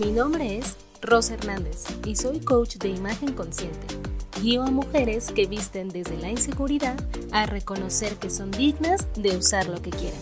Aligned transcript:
Mi 0.00 0.12
nombre 0.12 0.56
es 0.56 0.78
Rosa 1.02 1.34
Hernández 1.34 1.84
y 2.06 2.16
soy 2.16 2.40
coach 2.40 2.76
de 2.76 2.88
imagen 2.88 3.34
consciente. 3.34 3.86
Guío 4.40 4.62
a 4.62 4.70
mujeres 4.70 5.30
que 5.30 5.44
visten 5.44 5.90
desde 5.90 6.16
la 6.16 6.30
inseguridad 6.30 6.96
a 7.32 7.44
reconocer 7.44 8.16
que 8.16 8.30
son 8.30 8.50
dignas 8.50 9.06
de 9.14 9.36
usar 9.36 9.68
lo 9.68 9.82
que 9.82 9.90
quieran. 9.90 10.18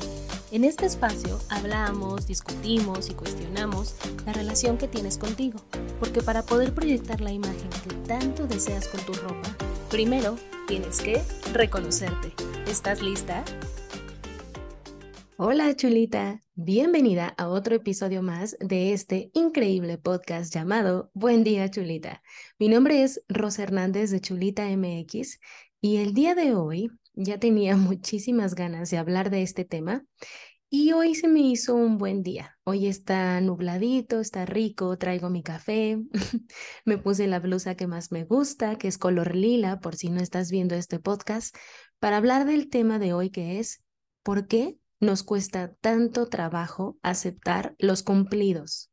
En 0.51 0.65
este 0.65 0.85
espacio 0.85 1.39
hablamos, 1.49 2.27
discutimos 2.27 3.09
y 3.09 3.15
cuestionamos 3.15 3.95
la 4.27 4.33
relación 4.33 4.79
que 4.79 4.89
tienes 4.89 5.17
contigo, 5.17 5.61
porque 6.01 6.23
para 6.23 6.43
poder 6.43 6.75
proyectar 6.75 7.21
la 7.21 7.31
imagen 7.31 7.71
que 7.85 7.95
tanto 8.09 8.49
deseas 8.49 8.89
con 8.89 9.01
tu 9.03 9.13
ropa, 9.13 9.55
primero 9.91 10.35
tienes 10.67 11.01
que 11.01 11.23
reconocerte. 11.53 12.33
¿Estás 12.67 13.01
lista? 13.01 13.45
Hola 15.41 15.73
chulita, 15.77 16.43
bienvenida 16.57 17.29
a 17.39 17.47
otro 17.47 17.77
episodio 17.77 18.23
más 18.23 18.57
de 18.59 18.93
este 18.93 19.31
increíble 19.35 19.97
podcast 19.97 20.53
llamado 20.53 21.13
Buen 21.15 21.45
día 21.45 21.71
chulita. 21.71 22.25
Mi 22.59 22.69
nombre 22.69 23.05
es 23.05 23.23
Rosa 23.29 23.63
Hernández 23.63 24.11
de 24.11 24.21
Chulita 24.21 24.67
MX 24.69 25.39
y 25.81 25.99
el 25.99 26.13
día 26.13 26.35
de 26.35 26.57
hoy 26.57 26.91
ya 27.15 27.39
tenía 27.39 27.77
muchísimas 27.77 28.57
ganas 28.57 28.91
de 28.91 28.99
hablar 28.99 29.31
de 29.31 29.43
este 29.43 29.65
tema 29.65 30.05
y 30.69 30.91
hoy 30.91 31.15
se 31.15 31.29
me 31.29 31.39
hizo 31.39 31.77
un 31.77 31.99
buen 31.99 32.25
día. 32.25 32.59
Hoy 32.65 32.89
está 32.89 33.41
nubladito, 33.41 34.19
está 34.19 34.45
rico, 34.45 34.99
traigo 34.99 35.31
mi 35.31 35.45
café, 35.45 36.03
me 36.85 36.99
puse 36.99 37.29
la 37.29 37.39
blusa 37.39 37.77
que 37.77 37.87
más 37.87 38.11
me 38.11 38.25
gusta, 38.25 38.77
que 38.77 38.89
es 38.89 38.99
color 38.99 39.37
lila, 39.37 39.79
por 39.79 39.95
si 39.95 40.11
no 40.11 40.21
estás 40.21 40.51
viendo 40.51 40.75
este 40.75 40.99
podcast, 40.99 41.55
para 42.01 42.17
hablar 42.17 42.45
del 42.45 42.69
tema 42.71 42.99
de 42.99 43.13
hoy 43.13 43.31
que 43.31 43.61
es 43.61 43.85
¿por 44.25 44.49
qué 44.49 44.79
nos 45.01 45.23
cuesta 45.23 45.75
tanto 45.81 46.29
trabajo 46.29 46.99
aceptar 47.03 47.75
los 47.79 48.03
cumplidos? 48.03 48.91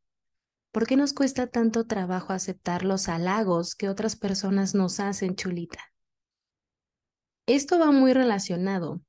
¿Por 0.71 0.85
qué 0.85 0.97
nos 0.97 1.13
cuesta 1.13 1.47
tanto 1.47 1.87
trabajo 1.87 2.33
aceptar 2.33 2.83
los 2.83 3.07
halagos 3.07 3.75
que 3.75 3.89
otras 3.89 4.15
personas 4.15 4.75
nos 4.75 4.99
hacen, 4.99 5.35
chulita? 5.35 5.79
Esto 7.47 7.79
va 7.79 7.91
muy 7.91 8.13
relacionado 8.13 9.01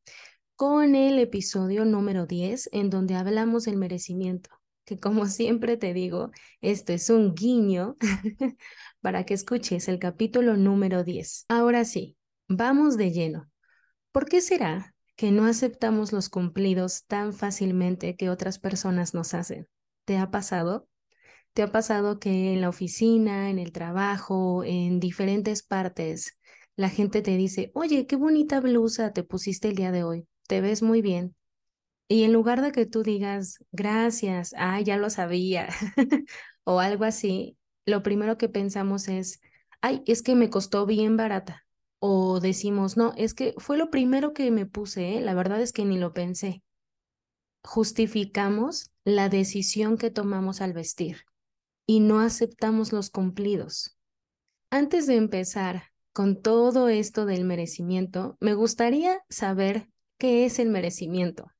con 0.54 0.94
el 0.94 1.18
episodio 1.18 1.84
número 1.84 2.26
10, 2.26 2.70
en 2.72 2.88
donde 2.88 3.14
hablamos 3.14 3.64
del 3.64 3.76
merecimiento, 3.76 4.50
que 4.84 4.98
como 4.98 5.26
siempre 5.26 5.76
te 5.76 5.92
digo, 5.92 6.30
esto 6.60 6.92
es 6.92 7.10
un 7.10 7.34
guiño 7.34 7.96
para 9.00 9.24
que 9.24 9.34
escuches 9.34 9.88
el 9.88 9.98
capítulo 9.98 10.56
número 10.56 11.04
10. 11.04 11.44
Ahora 11.48 11.84
sí, 11.84 12.16
vamos 12.48 12.96
de 12.96 13.10
lleno. 13.10 13.50
¿Por 14.12 14.26
qué 14.26 14.40
será 14.40 14.95
que 15.16 15.32
no 15.32 15.46
aceptamos 15.46 16.12
los 16.12 16.28
cumplidos 16.28 17.06
tan 17.06 17.32
fácilmente 17.32 18.16
que 18.16 18.30
otras 18.30 18.58
personas 18.58 19.14
nos 19.14 19.34
hacen. 19.34 19.66
¿Te 20.04 20.18
ha 20.18 20.30
pasado? 20.30 20.88
¿Te 21.54 21.62
ha 21.62 21.72
pasado 21.72 22.20
que 22.20 22.52
en 22.52 22.60
la 22.60 22.68
oficina, 22.68 23.50
en 23.50 23.58
el 23.58 23.72
trabajo, 23.72 24.62
en 24.64 25.00
diferentes 25.00 25.62
partes, 25.62 26.38
la 26.76 26.90
gente 26.90 27.22
te 27.22 27.36
dice, 27.36 27.70
oye, 27.74 28.06
qué 28.06 28.16
bonita 28.16 28.60
blusa 28.60 29.12
te 29.12 29.24
pusiste 29.24 29.68
el 29.68 29.76
día 29.76 29.90
de 29.92 30.04
hoy, 30.04 30.28
te 30.48 30.60
ves 30.60 30.82
muy 30.82 31.02
bien? 31.02 31.34
Y 32.08 32.24
en 32.24 32.32
lugar 32.32 32.62
de 32.62 32.72
que 32.72 32.86
tú 32.86 33.02
digas, 33.02 33.64
gracias, 33.72 34.54
ah, 34.58 34.80
ya 34.80 34.98
lo 34.98 35.10
sabía, 35.10 35.68
o 36.64 36.80
algo 36.80 37.04
así, 37.04 37.58
lo 37.86 38.02
primero 38.02 38.38
que 38.38 38.48
pensamos 38.48 39.08
es, 39.08 39.40
ay, 39.80 40.02
es 40.06 40.22
que 40.22 40.36
me 40.36 40.50
costó 40.50 40.86
bien 40.86 41.16
barata 41.16 41.65
o 41.98 42.40
decimos, 42.40 42.96
no, 42.96 43.12
es 43.16 43.34
que 43.34 43.54
fue 43.58 43.76
lo 43.76 43.90
primero 43.90 44.32
que 44.32 44.50
me 44.50 44.66
puse, 44.66 45.16
¿eh? 45.16 45.20
la 45.20 45.34
verdad 45.34 45.60
es 45.60 45.72
que 45.72 45.84
ni 45.84 45.98
lo 45.98 46.12
pensé. 46.12 46.62
Justificamos 47.62 48.92
la 49.04 49.28
decisión 49.28 49.98
que 49.98 50.10
tomamos 50.10 50.60
al 50.60 50.72
vestir 50.72 51.24
y 51.86 52.00
no 52.00 52.20
aceptamos 52.20 52.92
los 52.92 53.10
cumplidos. 53.10 53.96
Antes 54.70 55.06
de 55.06 55.16
empezar 55.16 55.84
con 56.12 56.40
todo 56.42 56.88
esto 56.88 57.26
del 57.26 57.44
merecimiento, 57.44 58.36
me 58.40 58.54
gustaría 58.54 59.20
saber 59.28 59.88
qué 60.18 60.44
es 60.44 60.58
el 60.58 60.70
merecimiento. 60.70 61.50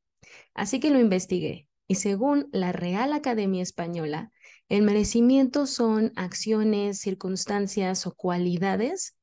Así 0.55 0.81
que 0.81 0.91
lo 0.91 0.99
investigué 0.99 1.69
y 1.87 1.97
según 1.97 2.49
la 2.53 2.73
Real 2.73 3.13
Academia 3.13 3.63
Española, 3.63 4.33
el 4.69 4.83
merecimiento 4.83 5.67
son 5.67 6.13
acciones, 6.17 6.99
circunstancias 6.99 8.07
o 8.07 8.15
cualidades 8.15 9.17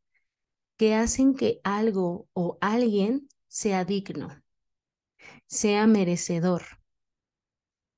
que 0.84 0.96
hacen 0.96 1.34
que 1.34 1.62
algo 1.64 2.28
o 2.34 2.58
alguien 2.60 3.30
sea 3.48 3.86
digno, 3.86 4.44
sea 5.48 5.88
merecedor. 5.88 6.64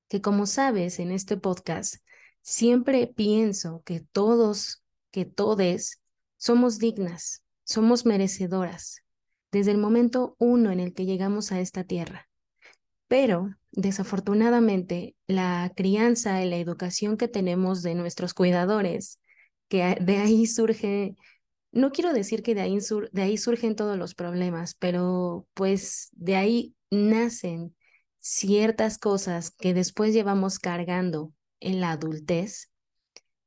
Que 0.08 0.20
como 0.20 0.46
sabes 0.46 1.00
en 1.00 1.10
este 1.10 1.36
podcast, 1.36 1.96
siempre 2.42 3.08
pienso 3.08 3.82
que 3.84 3.98
todos, 4.12 4.84
que 5.10 5.24
todes, 5.24 6.00
somos 6.36 6.78
dignas, 6.78 7.42
somos 7.64 8.06
merecedoras, 8.06 9.02
desde 9.50 9.72
el 9.72 9.78
momento 9.78 10.36
uno 10.38 10.70
en 10.70 10.78
el 10.78 10.94
que 10.94 11.06
llegamos 11.06 11.50
a 11.50 11.58
esta 11.58 11.82
tierra. 11.82 12.28
Pero, 13.08 13.50
desafortunadamente, 13.72 15.16
la 15.26 15.72
crianza 15.74 16.40
y 16.44 16.48
la 16.48 16.58
educación 16.58 17.16
que 17.16 17.26
tenemos 17.26 17.82
de 17.82 17.96
nuestros 17.96 18.32
cuidadores, 18.32 19.18
que 19.66 19.96
de 20.00 20.18
ahí 20.18 20.46
surge 20.46 21.16
no 21.76 21.92
quiero 21.92 22.12
decir 22.14 22.42
que 22.42 22.54
de 22.54 22.62
ahí, 22.62 23.36
surgen 23.36 23.76
todos 23.76 23.98
los 23.98 24.14
problemas, 24.14 24.74
pero 24.74 25.46
pues 25.52 26.08
de 26.12 26.34
ahí 26.36 26.74
nacen 26.90 27.76
ciertas 28.18 28.98
cosas 28.98 29.50
que 29.50 29.74
después 29.74 30.14
llevamos 30.14 30.58
cargando 30.58 31.32
en 31.60 31.80
la 31.80 31.92
adultez. 31.92 32.72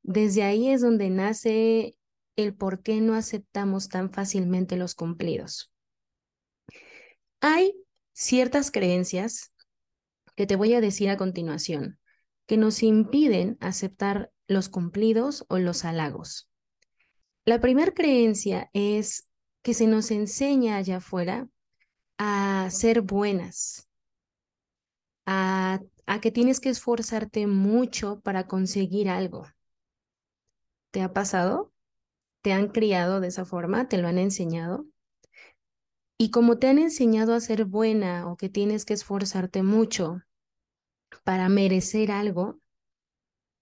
Desde 0.02 0.44
ahí 0.44 0.70
es 0.70 0.80
donde 0.80 1.10
nace 1.10 1.96
el 2.36 2.54
por 2.54 2.82
qué 2.82 3.00
no 3.00 3.14
aceptamos 3.14 3.88
tan 3.88 4.12
fácilmente 4.12 4.76
los 4.76 4.94
cumplidos. 4.94 5.72
Hay 7.40 7.74
ciertas 8.12 8.70
creencias 8.70 9.52
que 10.36 10.46
te 10.46 10.54
voy 10.56 10.74
a 10.74 10.80
decir 10.80 11.10
a 11.10 11.16
continuación 11.16 11.98
que 12.46 12.56
nos 12.56 12.82
impiden 12.82 13.58
aceptar 13.60 14.32
los 14.46 14.68
cumplidos 14.68 15.44
o 15.48 15.58
los 15.58 15.84
halagos. 15.84 16.49
La 17.44 17.60
primera 17.60 17.92
creencia 17.92 18.70
es 18.72 19.28
que 19.62 19.74
se 19.74 19.86
nos 19.86 20.10
enseña 20.10 20.76
allá 20.76 20.98
afuera 20.98 21.48
a 22.18 22.68
ser 22.70 23.02
buenas, 23.02 23.88
a, 25.26 25.80
a 26.06 26.20
que 26.20 26.30
tienes 26.30 26.60
que 26.60 26.68
esforzarte 26.70 27.46
mucho 27.46 28.20
para 28.20 28.46
conseguir 28.46 29.08
algo. 29.08 29.46
¿Te 30.92 31.02
ha 31.02 31.12
pasado? 31.12 31.72
¿Te 32.42 32.52
han 32.52 32.68
criado 32.68 33.20
de 33.20 33.28
esa 33.28 33.44
forma? 33.46 33.88
¿Te 33.88 33.98
lo 33.98 34.08
han 34.08 34.18
enseñado? 34.18 34.86
Y 36.18 36.30
como 36.30 36.58
te 36.58 36.68
han 36.68 36.78
enseñado 36.78 37.34
a 37.34 37.40
ser 37.40 37.64
buena 37.64 38.28
o 38.30 38.36
que 38.36 38.48
tienes 38.48 38.84
que 38.84 38.94
esforzarte 38.94 39.64
mucho 39.64 40.22
para 41.24 41.48
merecer 41.48 42.10
algo, 42.12 42.59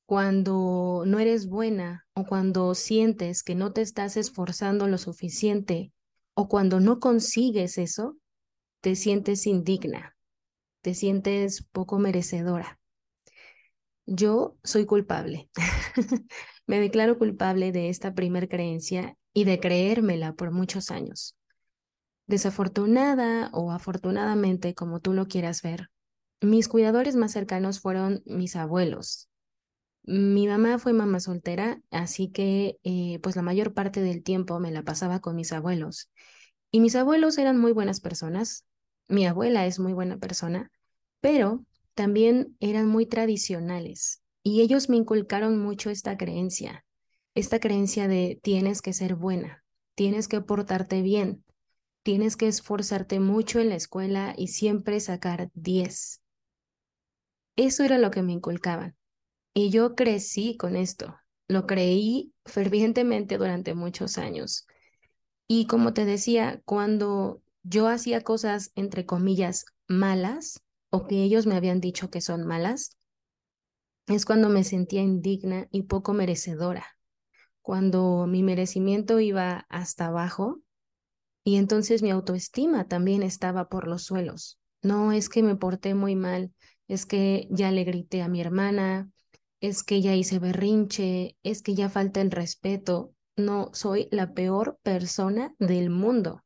cuando 0.08 1.02
no 1.04 1.18
eres 1.18 1.48
buena 1.48 2.06
o 2.14 2.24
cuando 2.24 2.74
sientes 2.74 3.42
que 3.42 3.54
no 3.54 3.74
te 3.74 3.82
estás 3.82 4.16
esforzando 4.16 4.88
lo 4.88 4.96
suficiente 4.96 5.92
o 6.32 6.48
cuando 6.48 6.80
no 6.80 6.98
consigues 6.98 7.76
eso, 7.76 8.16
te 8.80 8.96
sientes 8.96 9.46
indigna, 9.46 10.16
te 10.80 10.94
sientes 10.94 11.62
poco 11.72 11.98
merecedora. 11.98 12.80
Yo 14.06 14.56
soy 14.64 14.86
culpable. 14.86 15.50
Me 16.66 16.80
declaro 16.80 17.18
culpable 17.18 17.70
de 17.70 17.90
esta 17.90 18.14
primer 18.14 18.48
creencia 18.48 19.14
y 19.34 19.44
de 19.44 19.60
creérmela 19.60 20.32
por 20.32 20.52
muchos 20.52 20.90
años. 20.90 21.36
Desafortunada 22.26 23.50
o 23.52 23.72
afortunadamente, 23.72 24.72
como 24.74 25.00
tú 25.00 25.12
lo 25.12 25.26
quieras 25.26 25.60
ver, 25.60 25.90
mis 26.40 26.66
cuidadores 26.66 27.14
más 27.14 27.32
cercanos 27.32 27.80
fueron 27.80 28.22
mis 28.24 28.56
abuelos, 28.56 29.28
mi 30.08 30.46
mamá 30.46 30.78
fue 30.78 30.94
mamá 30.94 31.20
soltera, 31.20 31.82
así 31.90 32.30
que 32.30 32.78
eh, 32.82 33.18
pues 33.22 33.36
la 33.36 33.42
mayor 33.42 33.74
parte 33.74 34.00
del 34.00 34.22
tiempo 34.22 34.58
me 34.58 34.70
la 34.70 34.82
pasaba 34.82 35.20
con 35.20 35.36
mis 35.36 35.52
abuelos. 35.52 36.10
Y 36.70 36.80
mis 36.80 36.96
abuelos 36.96 37.38
eran 37.38 37.58
muy 37.58 37.72
buenas 37.72 38.00
personas, 38.00 38.64
mi 39.06 39.26
abuela 39.26 39.66
es 39.66 39.78
muy 39.78 39.92
buena 39.92 40.18
persona, 40.18 40.70
pero 41.20 41.64
también 41.94 42.56
eran 42.60 42.88
muy 42.88 43.06
tradicionales 43.06 44.22
y 44.42 44.62
ellos 44.62 44.88
me 44.88 44.96
inculcaron 44.96 45.58
mucho 45.58 45.90
esta 45.90 46.16
creencia, 46.16 46.84
esta 47.34 47.60
creencia 47.60 48.08
de 48.08 48.40
tienes 48.42 48.82
que 48.82 48.94
ser 48.94 49.14
buena, 49.14 49.62
tienes 49.94 50.28
que 50.28 50.40
portarte 50.40 51.02
bien, 51.02 51.44
tienes 52.02 52.36
que 52.36 52.48
esforzarte 52.48 53.20
mucho 53.20 53.60
en 53.60 53.68
la 53.68 53.76
escuela 53.76 54.34
y 54.36 54.48
siempre 54.48 55.00
sacar 55.00 55.50
10. 55.54 56.22
Eso 57.56 57.84
era 57.84 57.98
lo 57.98 58.10
que 58.10 58.22
me 58.22 58.32
inculcaban. 58.32 58.97
Y 59.60 59.70
yo 59.70 59.96
crecí 59.96 60.56
con 60.56 60.76
esto, 60.76 61.16
lo 61.48 61.66
creí 61.66 62.32
fervientemente 62.44 63.38
durante 63.38 63.74
muchos 63.74 64.16
años. 64.16 64.68
Y 65.48 65.66
como 65.66 65.92
te 65.92 66.04
decía, 66.04 66.62
cuando 66.64 67.42
yo 67.64 67.88
hacía 67.88 68.20
cosas, 68.20 68.70
entre 68.76 69.04
comillas, 69.04 69.64
malas, 69.88 70.62
o 70.90 71.08
que 71.08 71.24
ellos 71.24 71.46
me 71.46 71.56
habían 71.56 71.80
dicho 71.80 72.08
que 72.08 72.20
son 72.20 72.46
malas, 72.46 72.96
es 74.06 74.24
cuando 74.24 74.48
me 74.48 74.62
sentía 74.62 75.02
indigna 75.02 75.66
y 75.72 75.82
poco 75.82 76.12
merecedora, 76.14 76.86
cuando 77.60 78.28
mi 78.28 78.44
merecimiento 78.44 79.18
iba 79.18 79.66
hasta 79.68 80.06
abajo 80.06 80.60
y 81.42 81.56
entonces 81.56 82.00
mi 82.00 82.12
autoestima 82.12 82.86
también 82.86 83.24
estaba 83.24 83.68
por 83.68 83.88
los 83.88 84.04
suelos. 84.04 84.60
No 84.82 85.10
es 85.10 85.28
que 85.28 85.42
me 85.42 85.56
porté 85.56 85.96
muy 85.96 86.14
mal, 86.14 86.52
es 86.86 87.06
que 87.06 87.48
ya 87.50 87.72
le 87.72 87.82
grité 87.82 88.22
a 88.22 88.28
mi 88.28 88.40
hermana, 88.40 89.10
es 89.60 89.82
que 89.82 90.00
ya 90.00 90.14
hice 90.14 90.38
berrinche, 90.38 91.36
es 91.42 91.62
que 91.62 91.74
ya 91.74 91.88
falta 91.88 92.20
el 92.20 92.30
respeto. 92.30 93.14
No, 93.36 93.70
soy 93.72 94.08
la 94.10 94.34
peor 94.34 94.78
persona 94.82 95.54
del 95.58 95.90
mundo. 95.90 96.44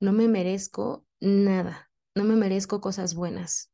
No 0.00 0.12
me 0.12 0.28
merezco 0.28 1.04
nada, 1.20 1.90
no 2.14 2.24
me 2.24 2.36
merezco 2.36 2.80
cosas 2.80 3.14
buenas. 3.14 3.70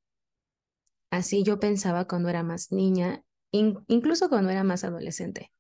Así 1.10 1.42
yo 1.42 1.58
pensaba 1.58 2.06
cuando 2.06 2.28
era 2.28 2.42
más 2.42 2.70
niña, 2.70 3.24
incluso 3.50 4.28
cuando 4.28 4.50
era 4.50 4.64
más 4.64 4.84
adolescente. 4.84 5.50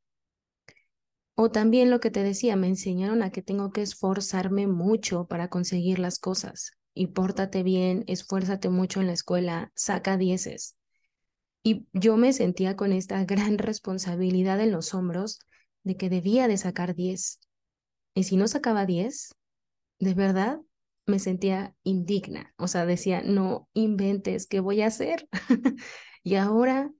O 1.34 1.50
también 1.50 1.90
lo 1.90 2.00
que 2.00 2.10
te 2.10 2.22
decía, 2.22 2.54
me 2.54 2.68
enseñaron 2.68 3.22
a 3.22 3.30
que 3.30 3.42
tengo 3.42 3.72
que 3.72 3.82
esforzarme 3.82 4.66
mucho 4.66 5.26
para 5.26 5.48
conseguir 5.48 5.98
las 5.98 6.18
cosas. 6.18 6.72
Y 6.94 7.08
pórtate 7.08 7.62
bien, 7.62 8.04
esfuérzate 8.06 8.68
mucho 8.68 9.00
en 9.00 9.06
la 9.06 9.14
escuela, 9.14 9.72
saca 9.74 10.18
dieces. 10.18 10.76
Y 11.62 11.86
yo 11.92 12.16
me 12.16 12.32
sentía 12.32 12.76
con 12.76 12.92
esta 12.92 13.24
gran 13.24 13.58
responsabilidad 13.58 14.60
en 14.60 14.72
los 14.72 14.94
hombros 14.94 15.40
de 15.82 15.96
que 15.96 16.08
debía 16.08 16.48
de 16.48 16.56
sacar 16.56 16.94
10. 16.94 17.40
Y 18.14 18.24
si 18.24 18.36
no 18.36 18.48
sacaba 18.48 18.86
10, 18.86 19.34
de 19.98 20.14
verdad 20.14 20.60
me 21.06 21.18
sentía 21.18 21.74
indigna. 21.82 22.54
O 22.56 22.68
sea, 22.68 22.86
decía, 22.86 23.22
no 23.22 23.68
inventes, 23.74 24.46
¿qué 24.46 24.60
voy 24.60 24.82
a 24.82 24.86
hacer? 24.86 25.28
y 26.22 26.36
ahora, 26.36 26.90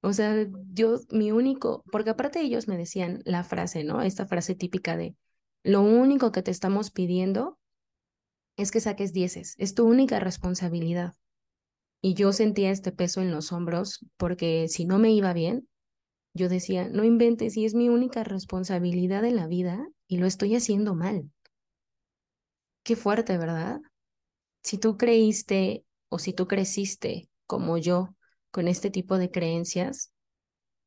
o 0.00 0.12
sea, 0.12 0.46
yo, 0.72 1.00
mi 1.10 1.30
único, 1.30 1.84
porque 1.92 2.10
aparte 2.10 2.40
ellos 2.40 2.66
me 2.66 2.76
decían 2.76 3.20
la 3.24 3.44
frase, 3.44 3.84
¿no? 3.84 4.02
Esta 4.02 4.26
frase 4.26 4.54
típica 4.54 4.96
de, 4.96 5.16
lo 5.62 5.82
único 5.82 6.32
que 6.32 6.42
te 6.42 6.50
estamos 6.50 6.90
pidiendo 6.90 7.58
es 8.56 8.70
que 8.70 8.80
saques 8.80 9.12
dieces, 9.12 9.54
es 9.58 9.74
tu 9.74 9.86
única 9.86 10.18
responsabilidad. 10.18 11.14
Y 12.00 12.14
yo 12.14 12.32
sentía 12.32 12.70
este 12.70 12.92
peso 12.92 13.20
en 13.20 13.30
los 13.30 13.52
hombros 13.52 14.04
porque 14.16 14.68
si 14.68 14.84
no 14.84 14.98
me 14.98 15.10
iba 15.10 15.32
bien, 15.32 15.68
yo 16.34 16.48
decía, 16.48 16.88
no 16.88 17.04
inventes, 17.04 17.54
si 17.54 17.64
es 17.64 17.74
mi 17.74 17.88
única 17.88 18.22
responsabilidad 18.22 19.24
en 19.24 19.36
la 19.36 19.46
vida 19.46 19.88
y 20.06 20.18
lo 20.18 20.26
estoy 20.26 20.54
haciendo 20.54 20.94
mal. 20.94 21.30
Qué 22.84 22.96
fuerte, 22.96 23.36
¿verdad? 23.36 23.80
Si 24.62 24.78
tú 24.78 24.96
creíste 24.96 25.84
o 26.08 26.18
si 26.18 26.32
tú 26.32 26.46
creciste 26.46 27.28
como 27.46 27.78
yo 27.78 28.14
con 28.50 28.68
este 28.68 28.90
tipo 28.90 29.18
de 29.18 29.30
creencias, 29.30 30.12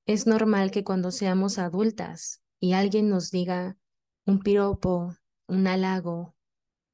es 0.05 0.25
normal 0.25 0.71
que 0.71 0.83
cuando 0.83 1.11
seamos 1.11 1.59
adultas 1.59 2.41
y 2.59 2.73
alguien 2.73 3.09
nos 3.09 3.31
diga 3.31 3.77
un 4.25 4.39
piropo, 4.39 5.15
un 5.47 5.67
halago, 5.67 6.35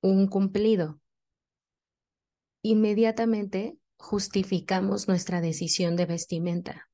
un 0.02 0.28
cumplido, 0.28 1.00
inmediatamente 2.64 3.78
justificamos 3.98 5.08
nuestra 5.08 5.42
decisión 5.42 5.96
de 5.96 6.06
vestimenta. 6.06 6.90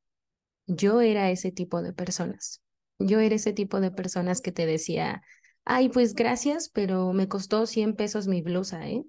Yo 0.67 1.01
era 1.01 1.29
ese 1.31 1.51
tipo 1.51 1.81
de 1.81 1.93
personas. 1.93 2.61
Yo 2.99 3.19
era 3.19 3.35
ese 3.35 3.53
tipo 3.53 3.81
de 3.81 3.91
personas 3.91 4.41
que 4.41 4.51
te 4.51 4.65
decía, 4.65 5.21
ay, 5.65 5.89
pues 5.89 6.15
gracias, 6.15 6.69
pero 6.69 7.13
me 7.13 7.27
costó 7.27 7.65
100 7.65 7.95
pesos 7.95 8.27
mi 8.27 8.41
blusa, 8.41 8.87
¿eh? 8.87 9.03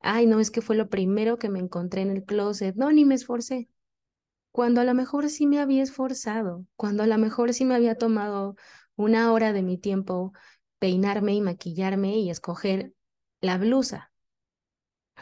Ay, 0.00 0.26
no, 0.26 0.40
es 0.40 0.50
que 0.50 0.62
fue 0.62 0.76
lo 0.76 0.88
primero 0.88 1.38
que 1.38 1.48
me 1.48 1.58
encontré 1.58 2.02
en 2.02 2.10
el 2.10 2.24
closet. 2.24 2.76
No, 2.76 2.92
ni 2.92 3.04
me 3.04 3.14
esforcé. 3.16 3.68
Cuando 4.52 4.80
a 4.80 4.84
lo 4.84 4.94
mejor 4.94 5.30
sí 5.30 5.46
me 5.46 5.60
había 5.60 5.82
esforzado, 5.82 6.66
cuando 6.76 7.02
a 7.02 7.06
lo 7.06 7.18
mejor 7.18 7.54
sí 7.54 7.64
me 7.64 7.74
había 7.74 7.96
tomado 7.96 8.56
una 8.96 9.32
hora 9.32 9.52
de 9.52 9.62
mi 9.62 9.78
tiempo 9.78 10.32
peinarme 10.78 11.34
y 11.34 11.40
maquillarme 11.40 12.18
y 12.18 12.30
escoger 12.30 12.94
la 13.40 13.58
blusa. 13.58 14.12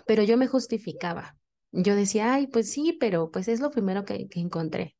Pero 0.06 0.22
yo 0.22 0.36
me 0.38 0.46
justificaba. 0.46 1.36
Yo 1.78 1.94
decía, 1.94 2.32
ay, 2.32 2.46
pues 2.46 2.70
sí, 2.72 2.96
pero 2.98 3.30
pues 3.30 3.48
es 3.48 3.60
lo 3.60 3.70
primero 3.70 4.06
que, 4.06 4.28
encontré. 4.36 4.96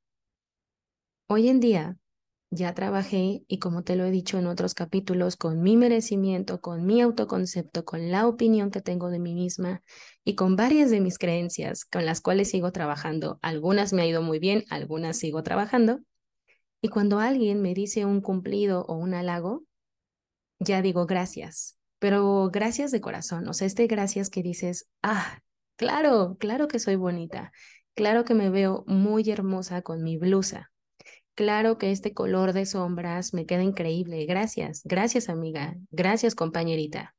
Hoy 1.26 1.49
en 1.49 1.58
día 1.58 1.96
ya 2.50 2.75
trabajé 2.75 3.43
y 3.49 3.58
como 3.61 3.82
te 3.82 3.96
lo 3.96 4.05
he 4.05 4.11
dicho 4.11 4.38
en 4.38 4.46
otros 4.46 4.75
capítulos, 4.75 5.37
con 5.37 5.62
mi 5.62 5.78
merecimiento, 5.78 6.61
con 6.61 6.84
mi 6.84 7.00
autoconcepto, 7.00 7.87
con 7.87 8.11
la 8.11 8.26
opinión 8.26 8.70
que 8.70 8.82
tengo 8.82 9.08
de 9.08 9.19
mí 9.19 9.34
misma 9.34 9.82
y 10.23 10.34
con 10.34 10.55
varias 10.56 10.90
de 10.90 11.00
mis 11.00 11.17
creencias 11.17 11.87
con 11.87 12.05
las 12.05 12.20
cuales 12.20 12.50
sigo 12.50 12.70
trabajando. 12.73 13.38
Algunas 13.40 13.94
me 13.94 14.02
ha 14.02 14.06
ido 14.06 14.20
muy 14.20 14.38
bien, 14.38 14.64
algunas 14.69 15.17
sigo 15.17 15.43
trabajando. 15.43 16.00
Y 16.82 16.88
cuando 16.88 17.20
alguien 17.20 17.62
me 17.62 17.73
dice 17.73 18.05
un 18.05 18.20
cumplido 18.20 18.84
o 18.84 18.96
un 18.96 19.14
halago, 19.14 19.64
ya 20.58 20.82
digo 20.82 21.06
gracias, 21.06 21.78
pero 21.99 22.50
gracias 22.52 22.90
de 22.90 23.00
corazón, 23.00 23.49
o 23.49 23.55
sea, 23.55 23.67
este 23.67 23.87
gracias 23.87 24.28
que 24.28 24.43
dices, 24.43 24.88
ah, 25.02 25.40
Claro, 25.76 26.37
claro 26.38 26.69
que 26.69 26.78
soy 26.78 26.96
bonita. 26.96 27.52
Claro 27.94 28.25
que 28.25 28.34
me 28.34 28.50
veo 28.50 28.84
muy 28.87 29.28
hermosa 29.31 29.82
con 29.82 30.02
mi 30.02 30.17
blusa. 30.17 30.70
Claro 31.34 31.78
que 31.78 31.93
este 31.93 32.14
color 32.14 32.52
de 32.52 32.67
sombras 32.67 33.34
me 33.34 33.46
queda 33.46 33.62
increíble. 33.62 34.26
Gracias, 34.26 34.82
gracias 34.84 35.28
amiga. 35.28 35.76
Gracias 35.90 36.34
compañerita. 36.34 37.14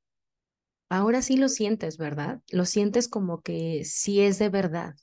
Ahora 0.90 1.22
sí 1.22 1.38
lo 1.38 1.50
sientes, 1.50 1.98
¿verdad? 1.98 2.42
Lo 2.52 2.66
sientes 2.66 3.08
como 3.08 3.42
que 3.42 3.84
sí 3.86 4.22
es 4.22 4.40
de 4.40 4.50
verdad. 4.50 4.96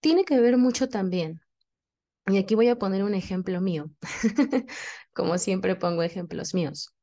Tiene 0.00 0.24
que 0.24 0.40
ver 0.40 0.56
mucho 0.56 0.88
también. 0.88 1.40
Y 2.28 2.38
aquí 2.38 2.54
voy 2.56 2.68
a 2.68 2.78
poner 2.78 3.04
un 3.04 3.14
ejemplo 3.14 3.60
mío. 3.60 3.90
como 5.14 5.38
siempre 5.38 5.76
pongo 5.76 6.02
ejemplos 6.04 6.54
míos 6.54 6.95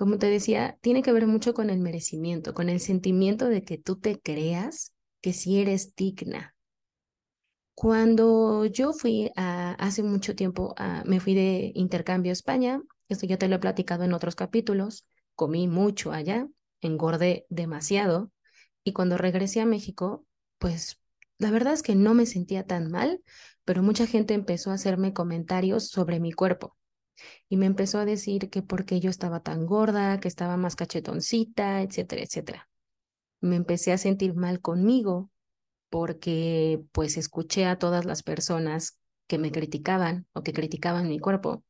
como 0.00 0.16
te 0.16 0.28
decía, 0.28 0.78
tiene 0.80 1.02
que 1.02 1.12
ver 1.12 1.26
mucho 1.26 1.52
con 1.52 1.68
el 1.68 1.78
merecimiento, 1.78 2.54
con 2.54 2.70
el 2.70 2.80
sentimiento 2.80 3.50
de 3.50 3.64
que 3.64 3.76
tú 3.76 3.96
te 3.96 4.18
creas 4.18 4.94
que 5.20 5.34
sí 5.34 5.60
eres 5.60 5.94
digna. 5.94 6.54
Cuando 7.74 8.64
yo 8.64 8.94
fui 8.94 9.30
hace 9.36 10.02
mucho 10.02 10.34
tiempo, 10.34 10.74
me 11.04 11.20
fui 11.20 11.34
de 11.34 11.72
intercambio 11.74 12.30
a 12.30 12.32
España, 12.32 12.80
esto 13.10 13.26
ya 13.26 13.36
te 13.36 13.46
lo 13.46 13.56
he 13.56 13.58
platicado 13.58 14.04
en 14.04 14.14
otros 14.14 14.36
capítulos, 14.36 15.06
comí 15.34 15.68
mucho 15.68 16.12
allá, 16.12 16.48
engordé 16.80 17.44
demasiado 17.50 18.32
y 18.82 18.94
cuando 18.94 19.18
regresé 19.18 19.60
a 19.60 19.66
México, 19.66 20.24
pues 20.56 20.98
la 21.36 21.50
verdad 21.50 21.74
es 21.74 21.82
que 21.82 21.94
no 21.94 22.14
me 22.14 22.24
sentía 22.24 22.66
tan 22.66 22.90
mal, 22.90 23.22
pero 23.66 23.82
mucha 23.82 24.06
gente 24.06 24.32
empezó 24.32 24.70
a 24.70 24.74
hacerme 24.76 25.12
comentarios 25.12 25.88
sobre 25.88 26.20
mi 26.20 26.32
cuerpo 26.32 26.78
y 27.48 27.56
me 27.56 27.66
empezó 27.66 27.98
a 27.98 28.04
decir 28.04 28.50
que 28.50 28.62
porque 28.62 29.00
yo 29.00 29.10
estaba 29.10 29.40
tan 29.40 29.66
gorda, 29.66 30.20
que 30.20 30.28
estaba 30.28 30.56
más 30.56 30.76
cachetoncita, 30.76 31.82
etcétera, 31.82 32.22
etcétera. 32.22 32.68
Me 33.40 33.56
empecé 33.56 33.92
a 33.92 33.98
sentir 33.98 34.34
mal 34.34 34.60
conmigo 34.60 35.30
porque 35.90 36.82
pues 36.92 37.16
escuché 37.16 37.66
a 37.66 37.78
todas 37.78 38.04
las 38.04 38.22
personas 38.22 38.98
que 39.26 39.38
me 39.38 39.52
criticaban 39.52 40.26
o 40.32 40.42
que 40.42 40.52
criticaban 40.52 41.08
mi 41.08 41.18
cuerpo. 41.18 41.64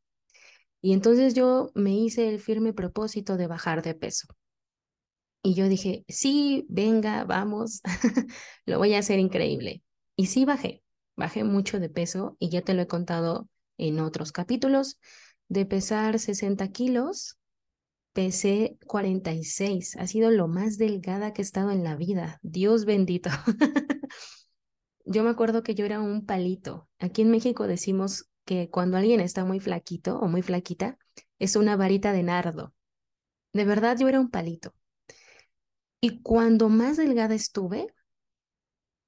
Y 0.82 0.92
entonces 0.92 1.34
yo 1.34 1.70
me 1.74 1.94
hice 1.94 2.28
el 2.28 2.40
firme 2.40 2.72
propósito 2.72 3.36
de 3.36 3.46
bajar 3.46 3.82
de 3.82 3.94
peso. 3.94 4.28
Y 5.42 5.54
yo 5.54 5.68
dije, 5.68 6.04
sí, 6.08 6.66
venga, 6.68 7.24
vamos, 7.24 7.80
lo 8.66 8.78
voy 8.78 8.94
a 8.94 8.98
hacer 8.98 9.18
increíble. 9.18 9.82
Y 10.16 10.26
sí 10.26 10.44
bajé, 10.44 10.82
bajé 11.16 11.44
mucho 11.44 11.80
de 11.80 11.88
peso 11.88 12.36
y 12.38 12.50
ya 12.50 12.62
te 12.62 12.74
lo 12.74 12.82
he 12.82 12.86
contado 12.86 13.48
en 13.78 14.00
otros 14.00 14.32
capítulos 14.32 14.98
de 15.50 15.66
pesar 15.66 16.20
60 16.20 16.68
kilos, 16.68 17.36
pesé 18.12 18.78
46. 18.86 19.96
Ha 19.96 20.06
sido 20.06 20.30
lo 20.30 20.46
más 20.46 20.78
delgada 20.78 21.32
que 21.32 21.42
he 21.42 21.44
estado 21.44 21.72
en 21.72 21.82
la 21.82 21.96
vida. 21.96 22.38
Dios 22.42 22.84
bendito. 22.84 23.30
yo 25.04 25.24
me 25.24 25.30
acuerdo 25.30 25.64
que 25.64 25.74
yo 25.74 25.84
era 25.84 26.00
un 26.00 26.24
palito. 26.24 26.88
Aquí 27.00 27.22
en 27.22 27.32
México 27.32 27.66
decimos 27.66 28.30
que 28.44 28.70
cuando 28.70 28.96
alguien 28.96 29.18
está 29.18 29.44
muy 29.44 29.58
flaquito 29.58 30.20
o 30.20 30.28
muy 30.28 30.42
flaquita, 30.42 30.96
es 31.40 31.56
una 31.56 31.74
varita 31.74 32.12
de 32.12 32.22
nardo. 32.22 32.72
De 33.52 33.64
verdad, 33.64 33.98
yo 33.98 34.06
era 34.08 34.20
un 34.20 34.30
palito. 34.30 34.72
Y 36.00 36.22
cuando 36.22 36.68
más 36.68 36.96
delgada 36.96 37.34
estuve, 37.34 37.92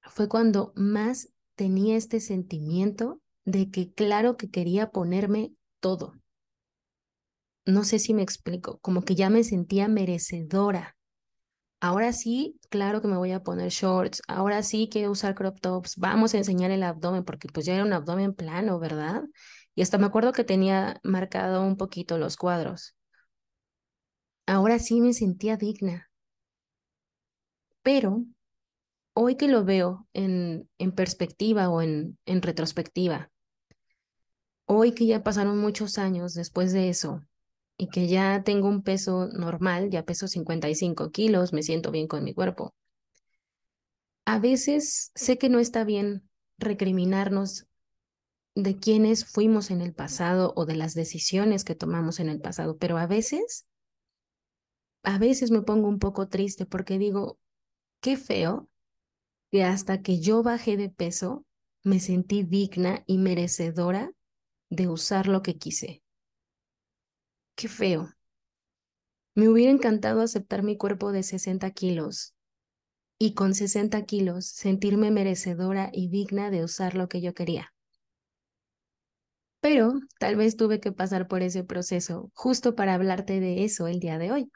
fue 0.02 0.28
cuando 0.28 0.72
más 0.74 1.28
tenía 1.54 1.96
este 1.96 2.18
sentimiento 2.18 3.20
de 3.44 3.70
que 3.70 3.92
claro 3.92 4.36
que 4.36 4.50
quería 4.50 4.90
ponerme 4.90 5.52
todo 5.78 6.14
no 7.66 7.84
sé 7.84 7.98
si 7.98 8.14
me 8.14 8.22
explico, 8.22 8.78
como 8.80 9.02
que 9.02 9.14
ya 9.14 9.30
me 9.30 9.44
sentía 9.44 9.88
merecedora. 9.88 10.96
Ahora 11.80 12.12
sí, 12.12 12.58
claro 12.70 13.02
que 13.02 13.08
me 13.08 13.16
voy 13.18 13.32
a 13.32 13.42
poner 13.42 13.70
shorts, 13.70 14.22
ahora 14.28 14.62
sí 14.62 14.88
quiero 14.90 15.10
usar 15.12 15.34
crop 15.34 15.60
tops, 15.60 15.96
vamos 15.96 16.34
a 16.34 16.38
enseñar 16.38 16.70
el 16.70 16.82
abdomen, 16.84 17.24
porque 17.24 17.48
pues 17.48 17.66
ya 17.66 17.74
era 17.74 17.84
un 17.84 17.92
abdomen 17.92 18.34
plano, 18.34 18.78
¿verdad? 18.78 19.24
Y 19.74 19.82
hasta 19.82 19.98
me 19.98 20.06
acuerdo 20.06 20.32
que 20.32 20.44
tenía 20.44 21.00
marcado 21.04 21.62
un 21.64 21.76
poquito 21.76 22.18
los 22.18 22.36
cuadros. 22.36 22.94
Ahora 24.46 24.78
sí 24.78 25.00
me 25.00 25.14
sentía 25.14 25.56
digna. 25.56 26.08
Pero 27.82 28.24
hoy 29.14 29.36
que 29.36 29.48
lo 29.48 29.64
veo 29.64 30.08
en, 30.14 30.68
en 30.78 30.92
perspectiva 30.92 31.70
o 31.70 31.82
en, 31.82 32.18
en 32.26 32.42
retrospectiva, 32.42 33.30
hoy 34.66 34.92
que 34.92 35.06
ya 35.06 35.22
pasaron 35.22 35.58
muchos 35.58 35.98
años 35.98 36.34
después 36.34 36.72
de 36.72 36.88
eso 36.88 37.22
y 37.82 37.88
que 37.88 38.06
ya 38.06 38.44
tengo 38.44 38.68
un 38.68 38.84
peso 38.84 39.26
normal, 39.26 39.90
ya 39.90 40.04
peso 40.04 40.28
55 40.28 41.10
kilos, 41.10 41.52
me 41.52 41.64
siento 41.64 41.90
bien 41.90 42.06
con 42.06 42.22
mi 42.22 42.32
cuerpo. 42.32 42.76
A 44.24 44.38
veces 44.38 45.10
sé 45.16 45.36
que 45.36 45.48
no 45.48 45.58
está 45.58 45.82
bien 45.82 46.22
recriminarnos 46.58 47.66
de 48.54 48.78
quiénes 48.78 49.24
fuimos 49.24 49.72
en 49.72 49.80
el 49.80 49.94
pasado 49.94 50.52
o 50.54 50.64
de 50.64 50.76
las 50.76 50.94
decisiones 50.94 51.64
que 51.64 51.74
tomamos 51.74 52.20
en 52.20 52.28
el 52.28 52.40
pasado, 52.40 52.76
pero 52.78 52.98
a 52.98 53.08
veces, 53.08 53.66
a 55.02 55.18
veces 55.18 55.50
me 55.50 55.62
pongo 55.62 55.88
un 55.88 55.98
poco 55.98 56.28
triste 56.28 56.66
porque 56.66 56.98
digo, 56.98 57.40
qué 58.00 58.16
feo 58.16 58.68
que 59.50 59.64
hasta 59.64 60.02
que 60.02 60.20
yo 60.20 60.44
bajé 60.44 60.76
de 60.76 60.88
peso 60.88 61.44
me 61.82 61.98
sentí 61.98 62.44
digna 62.44 63.02
y 63.08 63.18
merecedora 63.18 64.12
de 64.70 64.86
usar 64.86 65.26
lo 65.26 65.42
que 65.42 65.58
quise. 65.58 66.01
Qué 67.62 67.68
feo. 67.68 68.12
Me 69.36 69.48
hubiera 69.48 69.70
encantado 69.70 70.20
aceptar 70.20 70.64
mi 70.64 70.76
cuerpo 70.76 71.12
de 71.12 71.22
60 71.22 71.70
kilos 71.70 72.34
y 73.20 73.34
con 73.34 73.54
60 73.54 74.04
kilos 74.04 74.46
sentirme 74.46 75.12
merecedora 75.12 75.88
y 75.92 76.08
digna 76.08 76.50
de 76.50 76.64
usar 76.64 76.96
lo 76.96 77.08
que 77.08 77.20
yo 77.20 77.34
quería. 77.34 77.72
Pero 79.60 79.92
tal 80.18 80.34
vez 80.34 80.56
tuve 80.56 80.80
que 80.80 80.90
pasar 80.90 81.28
por 81.28 81.42
ese 81.42 81.62
proceso 81.62 82.32
justo 82.34 82.74
para 82.74 82.94
hablarte 82.94 83.38
de 83.38 83.62
eso 83.62 83.86
el 83.86 84.00
día 84.00 84.18
de 84.18 84.32
hoy. 84.32 84.52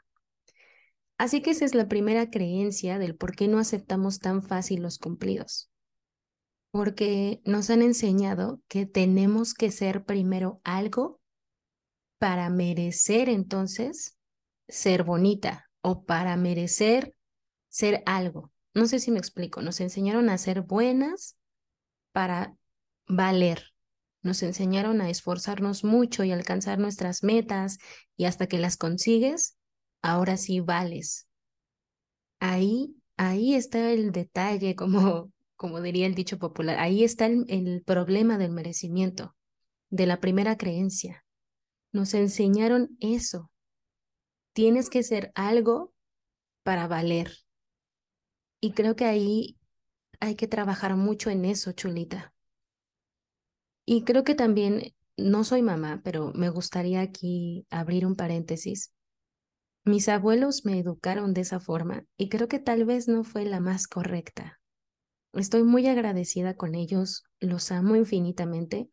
Así 1.17 1.41
que 1.41 1.51
esa 1.51 1.63
es 1.63 1.75
la 1.75 1.87
primera 1.87 2.29
creencia 2.29 2.99
del 2.99 3.15
por 3.15 3.37
qué 3.37 3.47
no 3.47 3.57
aceptamos 3.57 4.19
tan 4.19 4.43
fácil 4.43 4.81
los 4.81 4.99
cumplidos. 4.99 5.71
Porque 6.71 7.39
nos 7.45 7.69
han 7.69 7.83
enseñado 7.83 8.59
que 8.67 8.85
tenemos 8.85 9.53
que 9.53 9.71
ser 9.71 10.03
primero 10.03 10.59
algo 10.65 11.21
para 12.17 12.49
merecer 12.49 13.29
entonces 13.29 14.17
ser 14.67 15.03
bonita 15.03 15.69
o 15.81 16.03
para 16.03 16.35
merecer 16.35 17.13
ser 17.69 18.03
algo. 18.05 18.51
No 18.73 18.87
sé 18.87 18.99
si 18.99 19.11
me 19.11 19.19
explico, 19.19 19.61
nos 19.61 19.79
enseñaron 19.81 20.29
a 20.29 20.37
ser 20.37 20.61
buenas 20.61 21.37
para 22.11 22.55
valer. 23.07 23.73
Nos 24.21 24.43
enseñaron 24.43 25.01
a 25.01 25.09
esforzarnos 25.09 25.83
mucho 25.83 26.23
y 26.23 26.31
alcanzar 26.31 26.79
nuestras 26.79 27.23
metas 27.23 27.77
y 28.15 28.25
hasta 28.25 28.47
que 28.47 28.57
las 28.57 28.77
consigues, 28.77 29.57
ahora 30.01 30.37
sí 30.37 30.59
vales. 30.59 31.27
Ahí, 32.39 32.95
ahí 33.15 33.55
está 33.55 33.91
el 33.91 34.11
detalle, 34.11 34.75
como, 34.75 35.31
como 35.55 35.81
diría 35.81 36.07
el 36.07 36.15
dicho 36.15 36.37
popular, 36.37 36.79
ahí 36.79 37.03
está 37.03 37.27
el, 37.27 37.45
el 37.47 37.83
problema 37.83 38.37
del 38.37 38.51
merecimiento, 38.51 39.35
de 39.89 40.07
la 40.07 40.19
primera 40.19 40.57
creencia. 40.57 41.23
Nos 41.91 42.13
enseñaron 42.13 42.97
eso. 42.99 43.51
Tienes 44.53 44.89
que 44.89 45.03
ser 45.03 45.31
algo 45.35 45.93
para 46.63 46.87
valer. 46.87 47.31
Y 48.59 48.73
creo 48.73 48.95
que 48.95 49.05
ahí 49.05 49.57
hay 50.19 50.35
que 50.35 50.47
trabajar 50.47 50.95
mucho 50.95 51.29
en 51.29 51.45
eso, 51.45 51.71
chulita. 51.71 52.33
Y 53.85 54.03
creo 54.03 54.23
que 54.23 54.35
también, 54.35 54.93
no 55.15 55.43
soy 55.43 55.61
mamá, 55.61 56.01
pero 56.03 56.31
me 56.33 56.49
gustaría 56.49 57.01
aquí 57.01 57.65
abrir 57.69 58.05
un 58.05 58.15
paréntesis. 58.15 58.91
Mis 59.85 60.09
abuelos 60.09 60.65
me 60.65 60.77
educaron 60.77 61.33
de 61.33 61.41
esa 61.41 61.59
forma 61.61 62.03
y 62.17 62.27
creo 62.27 62.49
que 62.49 62.59
tal 62.59 62.83
vez 62.83 63.07
no 63.07 63.23
fue 63.23 63.45
la 63.45 63.61
más 63.61 63.87
correcta. 63.87 64.59
Estoy 65.33 65.63
muy 65.63 65.87
agradecida 65.87 66.55
con 66.55 66.75
ellos, 66.75 67.23
los 67.39 67.71
amo 67.71 67.95
infinitamente, 67.95 68.89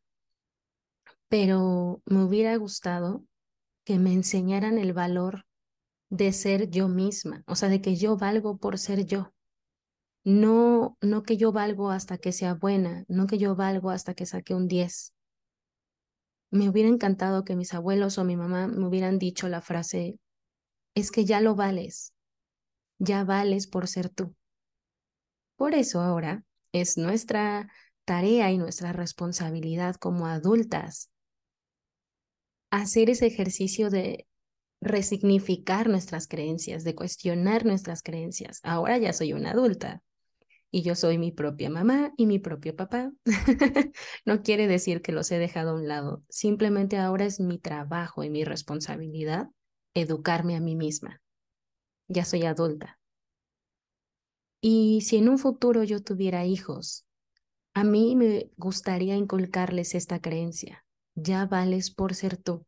pero 1.35 2.01
me 2.07 2.23
hubiera 2.23 2.55
gustado 2.55 3.25
que 3.83 3.99
me 3.99 4.13
enseñaran 4.13 4.79
el 4.79 4.93
valor 4.93 5.47
de 6.09 6.31
ser 6.31 6.71
yo 6.71 6.87
misma, 6.87 7.43
o 7.49 7.57
sea, 7.57 7.69
de 7.69 7.81
que 7.81 7.97
yo 7.97 8.17
valgo 8.17 8.57
por 8.59 8.79
ser 8.79 9.05
yo. 9.05 9.35
No, 10.23 10.97
no 11.01 11.25
que 11.25 11.37
yo 11.37 11.51
valgo 11.51 11.91
hasta 11.91 12.19
que 12.19 12.31
sea 12.31 12.55
buena, 12.55 13.05
no 13.09 13.27
que 13.27 13.37
yo 13.39 13.57
valgo 13.57 13.91
hasta 13.91 14.15
que 14.15 14.27
saque 14.27 14.55
un 14.55 14.69
10. 14.69 15.13
Me 16.53 16.69
hubiera 16.69 16.89
encantado 16.89 17.45
que 17.45 17.57
mis 17.57 17.75
abuelos 17.75 18.17
o 18.19 18.23
mi 18.23 18.37
mamá 18.37 18.69
me 18.69 18.87
hubieran 18.87 19.19
dicho 19.19 19.49
la 19.49 19.61
frase, 19.61 20.21
es 20.95 21.11
que 21.11 21.25
ya 21.25 21.41
lo 21.41 21.57
vales, 21.57 22.15
ya 23.01 23.25
vales 23.25 23.67
por 23.67 23.89
ser 23.89 24.09
tú. 24.09 24.37
Por 25.57 25.75
eso 25.75 26.01
ahora 26.01 26.45
es 26.71 26.97
nuestra 26.97 27.73
tarea 28.05 28.53
y 28.53 28.59
nuestra 28.59 28.93
responsabilidad 28.93 29.97
como 29.97 30.29
adultas 30.29 31.11
hacer 32.75 33.09
ese 33.09 33.27
ejercicio 33.27 33.89
de 33.89 34.27
resignificar 34.81 35.89
nuestras 35.89 36.27
creencias, 36.27 36.83
de 36.83 36.95
cuestionar 36.95 37.65
nuestras 37.65 38.03
creencias. 38.03 38.61
Ahora 38.65 38.99
ya 38.99 39.13
soy 39.13 39.33
una 39.33 39.53
adulta 39.53 40.03
y 40.73 40.83
yo 40.83 40.97
soy 40.97 41.17
mi 41.17 41.31
propia 41.31 41.71
mamá 41.71 42.13
y 42.17 42.27
mi 42.27 42.41
propio 42.41 42.75
papá. 42.75 43.13
no 44.25 44.43
quiere 44.43 44.67
decir 44.67 45.03
que 45.03 45.13
los 45.13 45.31
he 45.31 45.39
dejado 45.39 45.71
a 45.71 45.75
un 45.75 45.87
lado, 45.87 46.25
simplemente 46.29 46.99
ahora 46.99 47.25
es 47.27 47.39
mi 47.39 47.59
trabajo 47.59 48.25
y 48.25 48.31
mi 48.31 48.45
responsabilidad 48.45 49.49
educarme 49.95 50.57
a 50.57 50.61
mí 50.61 50.75
misma. 50.75 51.23
Ya 52.09 52.25
soy 52.25 52.43
adulta. 52.43 52.99
Y 54.61 55.03
si 55.03 55.19
en 55.19 55.29
un 55.29 55.39
futuro 55.39 55.85
yo 55.85 56.03
tuviera 56.03 56.45
hijos, 56.45 57.07
a 57.73 57.85
mí 57.85 58.17
me 58.17 58.51
gustaría 58.57 59.15
inculcarles 59.15 59.95
esta 59.95 60.21
creencia 60.21 60.84
ya 61.15 61.47
vales 61.47 61.91
por 61.91 62.15
ser 62.15 62.37
tú. 62.37 62.67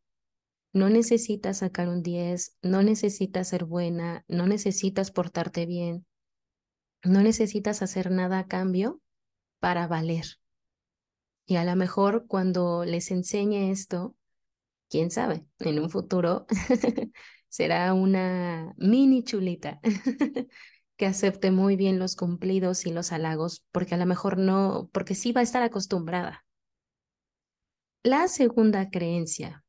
No 0.73 0.89
necesitas 0.89 1.59
sacar 1.59 1.89
un 1.89 2.03
10, 2.03 2.57
no 2.61 2.83
necesitas 2.83 3.47
ser 3.47 3.65
buena, 3.65 4.23
no 4.27 4.47
necesitas 4.47 5.11
portarte 5.11 5.65
bien, 5.65 6.05
no 7.03 7.21
necesitas 7.21 7.81
hacer 7.81 8.11
nada 8.11 8.39
a 8.39 8.47
cambio 8.47 9.01
para 9.59 9.87
valer. 9.87 10.25
Y 11.45 11.55
a 11.55 11.63
lo 11.63 11.75
mejor 11.75 12.27
cuando 12.27 12.83
les 12.83 13.09
enseñe 13.11 13.71
esto, 13.71 14.15
quién 14.89 15.11
sabe, 15.11 15.45
en 15.59 15.79
un 15.79 15.89
futuro 15.89 16.45
será 17.47 17.93
una 17.93 18.73
mini 18.77 19.23
chulita 19.23 19.79
que 20.97 21.05
acepte 21.05 21.51
muy 21.51 21.75
bien 21.75 21.99
los 21.99 22.15
cumplidos 22.15 22.85
y 22.85 22.91
los 22.91 23.11
halagos, 23.11 23.65
porque 23.71 23.95
a 23.95 23.97
lo 23.97 24.05
mejor 24.05 24.37
no, 24.37 24.89
porque 24.91 25.15
sí 25.15 25.31
va 25.31 25.41
a 25.41 25.43
estar 25.43 25.63
acostumbrada 25.63 26.46
la 28.07 28.29
segunda 28.29 28.89
creencia 28.89 29.65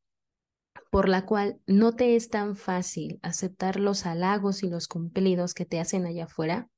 por 0.93 1.09
la 1.09 1.27
cual 1.27 1.61
no 1.67 1.97
te 1.97 2.15
es 2.15 2.31
tan 2.31 2.55
fácil 2.55 3.19
aceptar 3.23 3.81
los 3.81 4.07
halagos 4.07 4.63
y 4.63 4.71
los 4.71 4.87
cumplidos 4.87 5.55
que 5.55 5.65
te 5.65 5.81
hacen 5.81 6.07
allá 6.07 6.27
afuera 6.27 6.71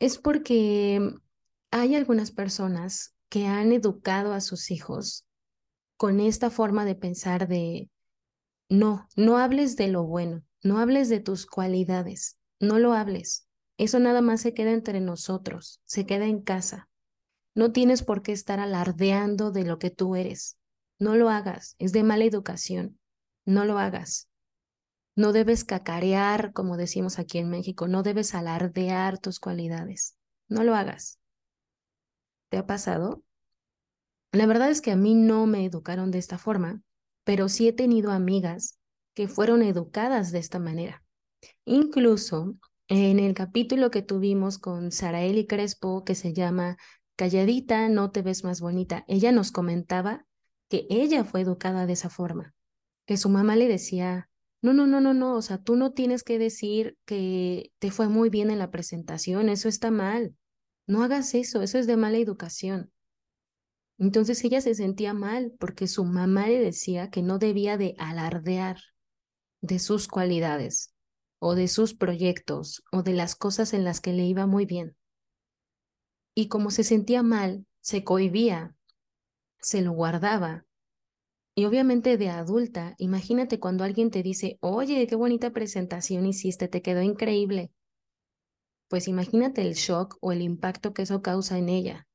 es 0.00 0.18
porque 0.18 1.00
hay 1.70 1.94
algunas 1.94 2.32
personas 2.32 3.14
que 3.28 3.46
han 3.46 3.70
educado 3.70 4.32
a 4.32 4.40
sus 4.40 4.72
hijos 4.72 5.24
con 5.96 6.18
esta 6.18 6.50
forma 6.50 6.84
de 6.84 6.96
pensar 6.96 7.46
de 7.46 7.88
no, 8.68 9.06
no 9.14 9.38
hables 9.38 9.76
de 9.76 9.86
lo 9.86 10.02
bueno, 10.02 10.42
no 10.64 10.78
hables 10.80 11.10
de 11.10 11.20
tus 11.20 11.46
cualidades, 11.46 12.38
no 12.58 12.80
lo 12.80 12.92
hables. 12.92 13.46
Eso 13.78 14.00
nada 14.00 14.20
más 14.20 14.40
se 14.40 14.52
queda 14.52 14.72
entre 14.72 15.00
nosotros, 15.00 15.80
se 15.84 16.06
queda 16.06 16.26
en 16.26 16.42
casa. 16.42 16.88
No 17.54 17.72
tienes 17.72 18.02
por 18.02 18.22
qué 18.22 18.32
estar 18.32 18.60
alardeando 18.60 19.50
de 19.50 19.64
lo 19.64 19.78
que 19.78 19.90
tú 19.90 20.16
eres. 20.16 20.58
No 20.98 21.16
lo 21.16 21.28
hagas. 21.28 21.76
Es 21.78 21.92
de 21.92 22.02
mala 22.02 22.24
educación. 22.24 22.98
No 23.44 23.64
lo 23.64 23.78
hagas. 23.78 24.28
No 25.14 25.32
debes 25.32 25.64
cacarear, 25.64 26.52
como 26.52 26.76
decimos 26.76 27.18
aquí 27.18 27.38
en 27.38 27.50
México. 27.50 27.88
No 27.88 28.02
debes 28.02 28.34
alardear 28.34 29.18
tus 29.18 29.38
cualidades. 29.38 30.16
No 30.48 30.64
lo 30.64 30.74
hagas. 30.74 31.18
¿Te 32.48 32.56
ha 32.56 32.66
pasado? 32.66 33.22
La 34.32 34.46
verdad 34.46 34.70
es 34.70 34.80
que 34.80 34.90
a 34.90 34.96
mí 34.96 35.14
no 35.14 35.46
me 35.46 35.66
educaron 35.66 36.10
de 36.10 36.18
esta 36.18 36.38
forma, 36.38 36.80
pero 37.24 37.50
sí 37.50 37.68
he 37.68 37.72
tenido 37.72 38.10
amigas 38.10 38.78
que 39.14 39.28
fueron 39.28 39.62
educadas 39.62 40.32
de 40.32 40.38
esta 40.38 40.58
manera. 40.58 41.02
Incluso 41.66 42.56
en 42.88 43.18
el 43.18 43.34
capítulo 43.34 43.90
que 43.90 44.02
tuvimos 44.02 44.58
con 44.58 44.90
Saraeli 44.90 45.46
Crespo, 45.46 46.04
que 46.04 46.14
se 46.14 46.32
llama 46.32 46.78
calladita, 47.16 47.88
no 47.88 48.10
te 48.10 48.22
ves 48.22 48.44
más 48.44 48.60
bonita. 48.60 49.04
Ella 49.08 49.32
nos 49.32 49.52
comentaba 49.52 50.26
que 50.68 50.86
ella 50.90 51.24
fue 51.24 51.42
educada 51.42 51.86
de 51.86 51.92
esa 51.92 52.10
forma, 52.10 52.54
que 53.06 53.16
su 53.16 53.28
mamá 53.28 53.56
le 53.56 53.68
decía, 53.68 54.30
no, 54.62 54.72
no, 54.72 54.86
no, 54.86 55.00
no, 55.00 55.12
no, 55.12 55.34
o 55.34 55.42
sea, 55.42 55.58
tú 55.58 55.76
no 55.76 55.92
tienes 55.92 56.22
que 56.22 56.38
decir 56.38 56.96
que 57.04 57.72
te 57.78 57.90
fue 57.90 58.08
muy 58.08 58.30
bien 58.30 58.50
en 58.50 58.58
la 58.58 58.70
presentación, 58.70 59.48
eso 59.48 59.68
está 59.68 59.90
mal. 59.90 60.34
No 60.86 61.02
hagas 61.02 61.34
eso, 61.34 61.62
eso 61.62 61.78
es 61.78 61.86
de 61.86 61.96
mala 61.96 62.18
educación. 62.18 62.92
Entonces 63.98 64.42
ella 64.44 64.60
se 64.60 64.74
sentía 64.74 65.14
mal 65.14 65.52
porque 65.58 65.86
su 65.86 66.04
mamá 66.04 66.48
le 66.48 66.60
decía 66.60 67.10
que 67.10 67.22
no 67.22 67.38
debía 67.38 67.76
de 67.76 67.94
alardear 67.98 68.78
de 69.60 69.78
sus 69.78 70.08
cualidades 70.08 70.92
o 71.38 71.54
de 71.54 71.68
sus 71.68 71.94
proyectos 71.94 72.82
o 72.92 73.02
de 73.02 73.14
las 73.14 73.36
cosas 73.36 73.74
en 73.74 73.84
las 73.84 74.00
que 74.00 74.12
le 74.12 74.24
iba 74.24 74.46
muy 74.46 74.64
bien. 74.64 74.96
Y 76.34 76.48
como 76.48 76.70
se 76.70 76.84
sentía 76.84 77.22
mal, 77.22 77.66
se 77.80 78.04
cohibía, 78.04 78.74
se 79.60 79.82
lo 79.82 79.92
guardaba. 79.92 80.66
Y 81.54 81.66
obviamente 81.66 82.16
de 82.16 82.30
adulta, 82.30 82.94
imagínate 82.98 83.60
cuando 83.60 83.84
alguien 83.84 84.10
te 84.10 84.22
dice, 84.22 84.58
oye, 84.60 85.06
qué 85.06 85.14
bonita 85.16 85.50
presentación 85.50 86.26
hiciste, 86.26 86.68
te 86.68 86.80
quedó 86.80 87.02
increíble. 87.02 87.70
Pues 88.88 89.08
imagínate 89.08 89.62
el 89.62 89.74
shock 89.74 90.16
o 90.20 90.32
el 90.32 90.42
impacto 90.42 90.94
que 90.94 91.02
eso 91.02 91.22
causa 91.22 91.58
en 91.58 91.68
ella. 91.68 92.06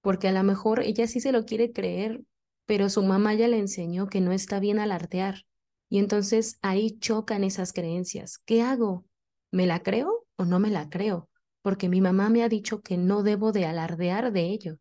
Porque 0.00 0.28
a 0.28 0.32
lo 0.32 0.42
mejor 0.42 0.80
ella 0.80 1.06
sí 1.06 1.20
se 1.20 1.32
lo 1.32 1.44
quiere 1.44 1.72
creer, 1.72 2.22
pero 2.66 2.88
su 2.88 3.02
mamá 3.02 3.34
ya 3.34 3.48
le 3.48 3.58
enseñó 3.58 4.08
que 4.08 4.20
no 4.20 4.32
está 4.32 4.60
bien 4.60 4.78
alardear. 4.78 5.44
Y 5.88 5.98
entonces 5.98 6.58
ahí 6.62 6.98
chocan 6.98 7.44
esas 7.44 7.72
creencias. 7.72 8.38
¿Qué 8.38 8.62
hago? 8.62 9.04
¿Me 9.50 9.66
la 9.66 9.82
creo 9.82 10.26
o 10.36 10.44
no 10.44 10.58
me 10.58 10.70
la 10.70 10.88
creo? 10.88 11.28
Porque 11.62 11.88
mi 11.88 12.00
mamá 12.00 12.28
me 12.28 12.42
ha 12.42 12.48
dicho 12.48 12.82
que 12.82 12.96
no 12.96 13.22
debo 13.22 13.52
de 13.52 13.66
alardear 13.66 14.32
de 14.32 14.42
ello. 14.50 14.78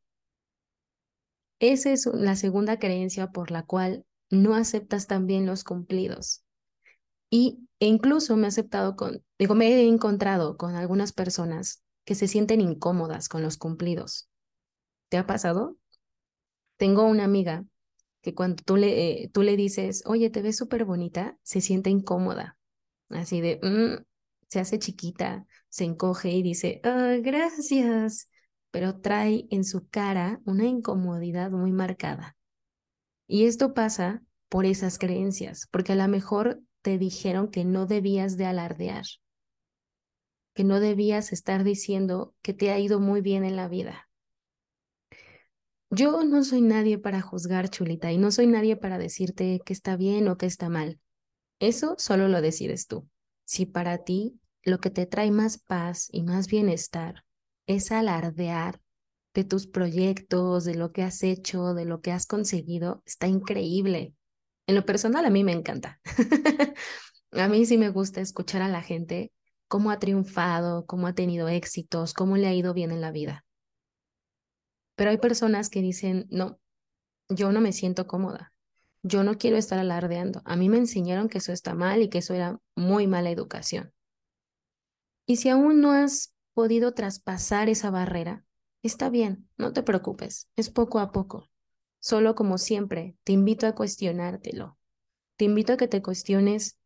Esa 1.59 1.91
es 1.91 2.07
la 2.07 2.35
segunda 2.35 2.79
creencia 2.79 3.31
por 3.31 3.51
la 3.51 3.63
cual 3.63 4.05
no 4.29 4.55
aceptas 4.55 5.07
también 5.07 5.45
los 5.45 5.63
cumplidos. 5.63 6.43
Y 7.29 7.67
e 7.79 7.87
incluso 7.87 8.37
me 8.37 8.45
he 8.45 8.49
aceptado 8.49 8.95
con, 8.95 9.23
digo, 9.39 9.55
me 9.55 9.67
he 9.69 9.87
encontrado 9.87 10.57
con 10.57 10.75
algunas 10.75 11.13
personas 11.13 11.83
que 12.05 12.15
se 12.15 12.27
sienten 12.27 12.61
incómodas 12.61 13.29
con 13.29 13.43
los 13.43 13.57
cumplidos. 13.57 14.29
¿Te 15.09 15.17
ha 15.17 15.27
pasado? 15.27 15.77
Tengo 16.77 17.03
una 17.05 17.25
amiga 17.25 17.65
que 18.21 18.35
cuando 18.35 18.63
tú 18.63 18.77
le, 18.77 19.23
eh, 19.25 19.29
tú 19.33 19.43
le 19.43 19.55
dices, 19.57 20.03
oye, 20.05 20.29
te 20.29 20.41
ves 20.41 20.57
súper 20.57 20.85
bonita, 20.85 21.37
se 21.43 21.61
siente 21.61 21.89
incómoda, 21.89 22.57
así 23.09 23.41
de, 23.41 23.59
mm", 23.63 24.03
se 24.49 24.59
hace 24.59 24.79
chiquita, 24.79 25.45
se 25.71 25.85
encoge 25.85 26.29
y 26.31 26.43
dice, 26.43 26.81
oh, 26.83 27.21
gracias, 27.23 28.29
pero 28.71 28.99
trae 28.99 29.47
en 29.49 29.63
su 29.63 29.87
cara 29.87 30.41
una 30.45 30.65
incomodidad 30.65 31.49
muy 31.49 31.71
marcada. 31.71 32.35
Y 33.25 33.45
esto 33.45 33.73
pasa 33.73 34.21
por 34.49 34.65
esas 34.65 34.99
creencias, 34.99 35.67
porque 35.71 35.93
a 35.93 35.95
lo 35.95 36.07
mejor 36.09 36.61
te 36.81 36.97
dijeron 36.97 37.49
que 37.49 37.63
no 37.63 37.85
debías 37.85 38.35
de 38.35 38.45
alardear, 38.45 39.05
que 40.53 40.65
no 40.65 40.81
debías 40.81 41.31
estar 41.31 41.63
diciendo 41.63 42.35
que 42.41 42.53
te 42.53 42.71
ha 42.71 42.77
ido 42.77 42.99
muy 42.99 43.21
bien 43.21 43.45
en 43.45 43.55
la 43.55 43.69
vida. 43.69 44.09
Yo 45.89 46.23
no 46.23 46.43
soy 46.43 46.61
nadie 46.61 46.97
para 46.97 47.21
juzgar, 47.21 47.69
chulita, 47.69 48.11
y 48.11 48.17
no 48.17 48.29
soy 48.31 48.47
nadie 48.47 48.75
para 48.75 48.97
decirte 48.97 49.61
que 49.65 49.71
está 49.71 49.95
bien 49.95 50.27
o 50.27 50.37
que 50.37 50.47
está 50.47 50.67
mal. 50.67 50.99
Eso 51.59 51.95
solo 51.97 52.27
lo 52.27 52.41
decides 52.41 52.87
tú. 52.87 53.07
Si 53.45 53.65
para 53.65 53.99
ti 53.99 54.37
lo 54.63 54.79
que 54.79 54.89
te 54.89 55.05
trae 55.05 55.31
más 55.31 55.57
paz 55.57 56.07
y 56.11 56.23
más 56.23 56.47
bienestar 56.47 57.23
es 57.67 57.91
alardear 57.91 58.79
de 59.33 59.43
tus 59.43 59.67
proyectos, 59.67 60.65
de 60.65 60.75
lo 60.75 60.91
que 60.91 61.03
has 61.03 61.23
hecho, 61.23 61.73
de 61.73 61.85
lo 61.85 62.01
que 62.01 62.11
has 62.11 62.25
conseguido, 62.25 63.01
está 63.05 63.27
increíble. 63.27 64.13
En 64.67 64.75
lo 64.75 64.85
personal 64.85 65.25
a 65.25 65.29
mí 65.29 65.43
me 65.43 65.53
encanta. 65.53 65.99
a 67.31 67.47
mí 67.47 67.65
sí 67.65 67.77
me 67.77 67.89
gusta 67.89 68.21
escuchar 68.21 68.61
a 68.61 68.67
la 68.67 68.81
gente 68.81 69.31
cómo 69.67 69.89
ha 69.89 69.99
triunfado, 69.99 70.85
cómo 70.85 71.07
ha 71.07 71.13
tenido 71.13 71.47
éxitos, 71.47 72.13
cómo 72.13 72.35
le 72.35 72.47
ha 72.47 72.53
ido 72.53 72.73
bien 72.73 72.91
en 72.91 73.01
la 73.01 73.11
vida. 73.11 73.45
Pero 74.95 75.11
hay 75.11 75.17
personas 75.17 75.69
que 75.69 75.81
dicen, 75.81 76.27
no, 76.29 76.59
yo 77.29 77.51
no 77.53 77.61
me 77.61 77.71
siento 77.71 78.05
cómoda, 78.05 78.53
yo 79.01 79.23
no 79.23 79.37
quiero 79.37 79.55
estar 79.57 79.79
alardeando. 79.79 80.41
A 80.45 80.57
mí 80.57 80.67
me 80.67 80.77
enseñaron 80.77 81.29
que 81.29 81.37
eso 81.37 81.53
está 81.53 81.73
mal 81.73 82.01
y 82.01 82.09
que 82.09 82.17
eso 82.17 82.33
era 82.33 82.59
muy 82.75 83.07
mala 83.07 83.31
educación. 83.31 83.93
Y 85.31 85.37
si 85.37 85.47
aún 85.47 85.79
no 85.79 85.93
has 85.93 86.33
podido 86.53 86.93
traspasar 86.93 87.69
esa 87.69 87.89
barrera, 87.89 88.43
está 88.83 89.09
bien, 89.09 89.47
no 89.57 89.71
te 89.71 89.81
preocupes, 89.81 90.49
es 90.57 90.69
poco 90.69 90.99
a 90.99 91.13
poco. 91.13 91.49
Solo 92.01 92.35
como 92.35 92.57
siempre, 92.57 93.15
te 93.23 93.31
invito 93.31 93.65
a 93.65 93.73
cuestionártelo. 93.73 94.77
Te 95.37 95.45
invito 95.45 95.71
a 95.71 95.77
que 95.77 95.87
te 95.87 96.01
cuestiones 96.01 96.79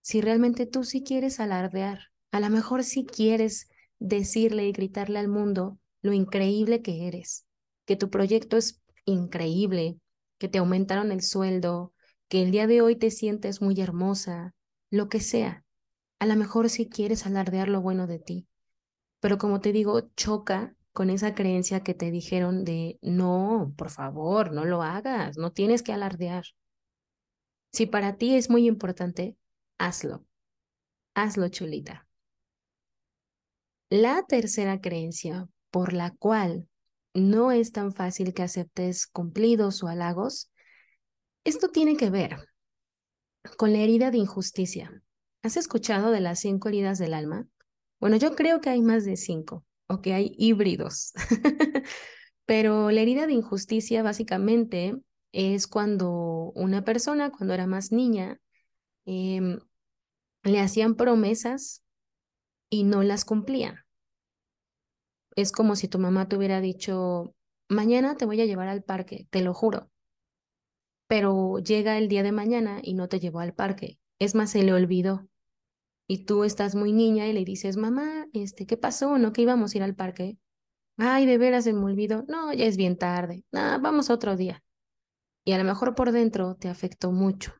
si 0.00 0.20
realmente 0.20 0.66
tú 0.66 0.82
sí 0.82 1.04
quieres 1.04 1.38
alardear. 1.38 2.08
A 2.32 2.40
lo 2.40 2.50
mejor 2.50 2.82
sí 2.82 3.06
quieres 3.06 3.70
decirle 4.00 4.66
y 4.66 4.72
gritarle 4.72 5.20
al 5.20 5.28
mundo 5.28 5.78
lo 6.00 6.12
increíble 6.12 6.82
que 6.82 7.06
eres 7.06 7.46
que 7.86 7.94
tu 7.94 8.10
proyecto 8.10 8.56
es 8.56 8.82
increíble, 9.04 10.00
que 10.38 10.48
te 10.48 10.58
aumentaron 10.58 11.12
el 11.12 11.22
sueldo, 11.22 11.94
que 12.28 12.42
el 12.42 12.50
día 12.50 12.66
de 12.66 12.82
hoy 12.82 12.96
te 12.96 13.12
sientes 13.12 13.62
muy 13.62 13.80
hermosa, 13.80 14.56
lo 14.90 15.08
que 15.08 15.20
sea. 15.20 15.61
A 16.22 16.26
lo 16.26 16.36
mejor 16.36 16.70
si 16.70 16.88
quieres 16.88 17.26
alardear 17.26 17.68
lo 17.68 17.80
bueno 17.80 18.06
de 18.06 18.20
ti, 18.20 18.46
pero 19.18 19.38
como 19.38 19.60
te 19.60 19.72
digo, 19.72 20.02
choca 20.14 20.76
con 20.92 21.10
esa 21.10 21.34
creencia 21.34 21.82
que 21.82 21.94
te 21.94 22.12
dijeron 22.12 22.62
de, 22.62 22.96
no, 23.02 23.74
por 23.76 23.90
favor, 23.90 24.52
no 24.52 24.64
lo 24.64 24.84
hagas, 24.84 25.36
no 25.36 25.50
tienes 25.50 25.82
que 25.82 25.92
alardear. 25.92 26.44
Si 27.72 27.86
para 27.86 28.18
ti 28.18 28.36
es 28.36 28.50
muy 28.50 28.68
importante, 28.68 29.36
hazlo. 29.78 30.24
Hazlo, 31.14 31.48
chulita. 31.48 32.06
La 33.90 34.22
tercera 34.22 34.80
creencia 34.80 35.48
por 35.72 35.92
la 35.92 36.12
cual 36.12 36.68
no 37.14 37.50
es 37.50 37.72
tan 37.72 37.92
fácil 37.92 38.32
que 38.32 38.44
aceptes 38.44 39.08
cumplidos 39.08 39.82
o 39.82 39.88
halagos, 39.88 40.52
esto 41.42 41.70
tiene 41.70 41.96
que 41.96 42.10
ver 42.10 42.48
con 43.56 43.72
la 43.72 43.80
herida 43.80 44.12
de 44.12 44.18
injusticia. 44.18 45.02
¿Has 45.42 45.56
escuchado 45.56 46.10
de 46.10 46.20
las 46.20 46.40
cinco 46.40 46.68
heridas 46.68 46.98
del 46.98 47.14
alma? 47.14 47.46
Bueno, 48.00 48.16
yo 48.16 48.34
creo 48.34 48.60
que 48.60 48.70
hay 48.70 48.82
más 48.82 49.04
de 49.04 49.16
cinco 49.16 49.64
o 49.88 50.00
que 50.00 50.14
hay 50.14 50.34
híbridos. 50.38 51.12
Pero 52.46 52.90
la 52.90 53.00
herida 53.00 53.26
de 53.26 53.34
injusticia 53.34 54.02
básicamente 54.02 54.94
es 55.32 55.66
cuando 55.66 56.52
una 56.54 56.84
persona, 56.84 57.30
cuando 57.30 57.54
era 57.54 57.66
más 57.66 57.92
niña, 57.92 58.40
em, 59.06 59.58
le 60.44 60.60
hacían 60.60 60.96
promesas 60.96 61.82
y 62.70 62.84
no 62.84 63.02
las 63.02 63.24
cumplía 63.24 63.86
es 65.36 65.52
como 65.52 65.76
si 65.76 65.88
tu 65.88 65.98
mamá 65.98 66.28
te 66.28 66.36
hubiera 66.36 66.60
dicho, 66.60 67.34
mañana 67.68 68.16
te 68.16 68.24
voy 68.26 68.40
a 68.40 68.46
llevar 68.46 68.68
al 68.68 68.82
parque, 68.82 69.26
te 69.30 69.42
lo 69.42 69.54
juro. 69.54 69.90
Pero 71.06 71.58
llega 71.58 71.96
el 71.98 72.08
día 72.08 72.22
de 72.24 72.32
mañana 72.32 72.80
y 72.82 72.94
no 72.94 73.08
te 73.08 73.20
llevó 73.20 73.40
al 73.40 73.54
parque. 73.54 73.98
Es 74.18 74.34
más, 74.34 74.50
se 74.50 74.62
le 74.62 74.72
olvidó. 74.72 75.28
Y 76.12 76.26
tú 76.26 76.44
estás 76.44 76.74
muy 76.74 76.92
niña 76.92 77.26
y 77.26 77.32
le 77.32 77.42
dices, 77.42 77.78
mamá, 77.78 78.26
este, 78.34 78.66
¿qué 78.66 78.76
pasó? 78.76 79.16
¿No 79.16 79.32
que 79.32 79.40
íbamos 79.40 79.72
a 79.72 79.78
ir 79.78 79.82
al 79.82 79.94
parque? 79.94 80.36
Ay, 80.98 81.24
de 81.24 81.38
veras 81.38 81.64
se 81.64 81.72
me 81.72 81.82
olvidó. 81.86 82.26
No, 82.28 82.52
ya 82.52 82.66
es 82.66 82.76
bien 82.76 82.98
tarde. 82.98 83.46
No, 83.50 83.80
vamos 83.80 84.10
otro 84.10 84.36
día. 84.36 84.62
Y 85.42 85.52
a 85.52 85.58
lo 85.58 85.64
mejor 85.64 85.94
por 85.94 86.12
dentro 86.12 86.54
te 86.54 86.68
afectó 86.68 87.12
mucho. 87.12 87.54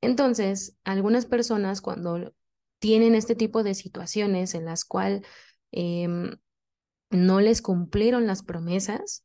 Entonces, 0.00 0.76
algunas 0.84 1.26
personas 1.26 1.80
cuando 1.80 2.32
tienen 2.78 3.16
este 3.16 3.34
tipo 3.34 3.64
de 3.64 3.74
situaciones 3.74 4.54
en 4.54 4.64
las 4.64 4.84
cuales 4.84 5.22
em, 5.72 6.36
no 7.10 7.40
les 7.40 7.62
cumplieron 7.62 8.28
las 8.28 8.44
promesas, 8.44 9.24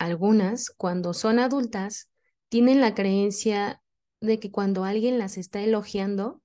algunas, 0.00 0.70
cuando 0.70 1.14
son 1.14 1.38
adultas, 1.38 2.10
tienen 2.48 2.80
la 2.80 2.96
creencia 2.96 3.84
de 4.20 4.40
que 4.40 4.50
cuando 4.50 4.82
alguien 4.82 5.20
las 5.20 5.38
está 5.38 5.60
elogiando, 5.60 6.42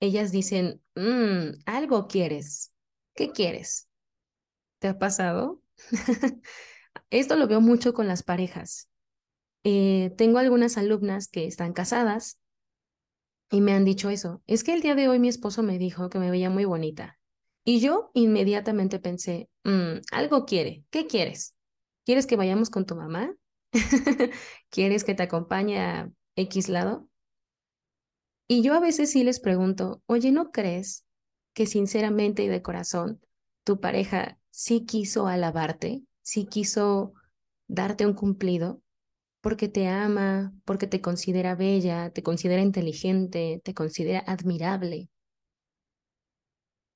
ellas 0.00 0.32
dicen, 0.32 0.82
mm, 0.94 1.60
algo 1.66 2.08
quieres. 2.08 2.72
¿Qué 3.14 3.32
quieres? 3.32 3.88
¿Te 4.78 4.88
ha 4.88 4.98
pasado? 4.98 5.62
Esto 7.10 7.36
lo 7.36 7.48
veo 7.48 7.60
mucho 7.60 7.94
con 7.94 8.08
las 8.08 8.22
parejas. 8.22 8.88
Eh, 9.64 10.12
tengo 10.16 10.38
algunas 10.38 10.76
alumnas 10.78 11.28
que 11.28 11.46
están 11.46 11.72
casadas 11.72 12.38
y 13.50 13.60
me 13.60 13.72
han 13.72 13.84
dicho 13.84 14.10
eso. 14.10 14.42
Es 14.46 14.64
que 14.64 14.74
el 14.74 14.82
día 14.82 14.94
de 14.94 15.08
hoy 15.08 15.18
mi 15.18 15.28
esposo 15.28 15.62
me 15.62 15.78
dijo 15.78 16.08
que 16.08 16.18
me 16.18 16.30
veía 16.30 16.50
muy 16.50 16.64
bonita. 16.64 17.18
Y 17.64 17.80
yo 17.80 18.10
inmediatamente 18.14 18.98
pensé, 19.00 19.48
mm, 19.64 20.00
algo 20.12 20.46
quiere, 20.46 20.84
¿qué 20.90 21.06
quieres? 21.06 21.56
¿Quieres 22.04 22.26
que 22.26 22.36
vayamos 22.36 22.70
con 22.70 22.86
tu 22.86 22.94
mamá? 22.94 23.34
¿Quieres 24.70 25.02
que 25.04 25.14
te 25.14 25.24
acompañe 25.24 25.80
a 25.80 26.10
X 26.36 26.68
lado? 26.68 27.08
Y 28.48 28.62
yo 28.62 28.74
a 28.74 28.80
veces 28.80 29.10
sí 29.10 29.24
les 29.24 29.40
pregunto, 29.40 30.02
oye, 30.06 30.30
¿no 30.32 30.50
crees 30.52 31.04
que 31.52 31.66
sinceramente 31.66 32.44
y 32.44 32.48
de 32.48 32.62
corazón 32.62 33.20
tu 33.64 33.80
pareja 33.80 34.38
sí 34.50 34.84
quiso 34.84 35.26
alabarte, 35.26 36.02
sí 36.22 36.46
quiso 36.46 37.12
darte 37.66 38.06
un 38.06 38.14
cumplido? 38.14 38.82
porque 39.46 39.68
te 39.68 39.86
ama, 39.86 40.52
porque 40.64 40.88
te 40.88 41.00
considera 41.00 41.54
bella, 41.54 42.10
te 42.10 42.24
considera 42.24 42.62
inteligente, 42.62 43.60
te 43.62 43.74
considera 43.74 44.18
admirable. 44.26 45.08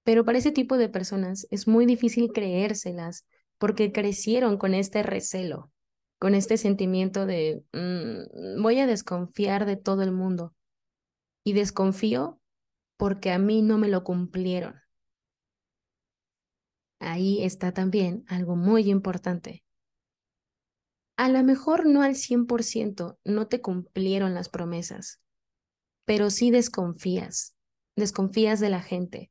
Pero 0.03 0.25
para 0.25 0.39
ese 0.39 0.51
tipo 0.51 0.77
de 0.77 0.89
personas 0.89 1.47
es 1.53 1.69
muy 1.69 1.87
difícil 1.87 2.33
creérselas 2.33 3.29
porque 3.59 3.93
crecieron 3.93 4.59
con 4.59 4.75
este 4.75 5.05
recelo, 5.05 5.71
con 6.19 6.35
este 6.35 6.57
sentimiento 6.57 7.25
de 7.25 7.63
mm, 7.73 8.61
voy 8.61 8.81
a 8.81 8.89
desconfiar 8.89 9.65
de 9.65 9.77
todo 9.77 10.03
el 10.03 10.11
mundo. 10.11 10.53
Y 11.45 11.53
desconfío 11.53 12.41
porque 12.97 13.31
a 13.33 13.39
mí 13.39 13.63
no 13.63 13.79
me 13.79 13.89
lo 13.89 14.05
cumplieron. 14.05 14.81
Ahí 16.99 17.43
está 17.43 17.73
también 17.73 18.25
algo 18.29 18.57
muy 18.57 18.91
importante. 18.91 19.65
A 21.17 21.29
lo 21.29 21.43
mejor 21.45 21.87
no 21.87 22.03
al 22.03 22.17
100% 22.17 23.19
no 23.25 23.47
te 23.47 23.61
cumplieron 23.61 24.35
las 24.35 24.49
promesas, 24.49 25.21
pero 26.05 26.31
sí 26.31 26.51
desconfías, 26.51 27.55
desconfías 27.97 28.61
de 28.61 28.71
la 28.71 28.83
gente. 28.83 29.31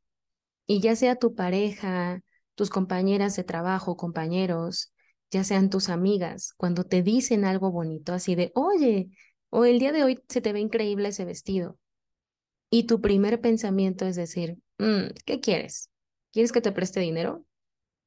Y 0.68 0.82
ya 0.82 0.96
sea 0.96 1.16
tu 1.16 1.36
pareja, 1.36 2.22
tus 2.56 2.70
compañeras 2.70 3.36
de 3.36 3.44
trabajo, 3.44 3.98
compañeros, 3.98 4.94
ya 5.32 5.44
sean 5.44 5.70
tus 5.70 5.90
amigas, 5.90 6.54
cuando 6.58 6.86
te 6.86 7.04
dicen 7.04 7.46
algo 7.46 7.72
bonito, 7.72 8.14
así 8.14 8.36
de, 8.36 8.52
oye, 8.56 9.10
o 9.50 9.66
el 9.66 9.80
día 9.80 9.92
de 9.92 10.04
hoy 10.04 10.20
se 10.30 10.42
te 10.42 10.54
ve 10.54 10.60
increíble 10.60 11.10
ese 11.10 11.26
vestido. 11.26 11.78
Y 12.70 12.84
tu 12.84 13.02
primer 13.02 13.42
pensamiento 13.42 14.06
es 14.06 14.16
decir, 14.16 14.58
mm, 14.78 15.14
¿qué 15.26 15.40
quieres? 15.40 15.90
¿Quieres 16.32 16.52
que 16.52 16.62
te 16.62 16.72
preste 16.72 17.00
dinero? 17.00 17.46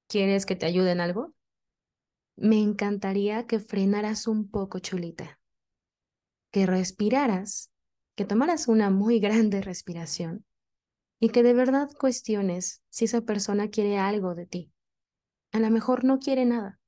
¿Quieres 0.09 0.47
que 0.47 0.57
te 0.57 0.67
ayude 0.67 0.93
en 0.93 1.01
algo? 1.01 1.35
Me 2.37 2.61
encantaría 2.61 3.47
que 3.47 3.59
frenaras 3.59 4.27
un 4.27 4.51
poco, 4.51 4.79
chulita, 4.79 5.39
que 6.51 6.67
respiraras, 6.67 7.71
que 8.15 8.25
tomaras 8.25 8.69
una 8.69 8.91
muy 8.91 9.21
grande 9.21 9.63
respiración 9.63 10.45
y 11.19 11.31
que 11.31 11.43
de 11.43 11.55
verdad 11.55 11.89
cuestiones 11.99 12.83
si 12.91 13.07
esa 13.07 13.23
persona 13.23 13.69
quiere 13.69 13.99
algo 13.99 14.35
de 14.35 14.47
ti. 14.47 14.73
A 15.53 15.61
lo 15.61 15.71
mejor 15.71 16.05
no 16.05 16.19
quiere 16.19 16.45
nada. 16.45 16.81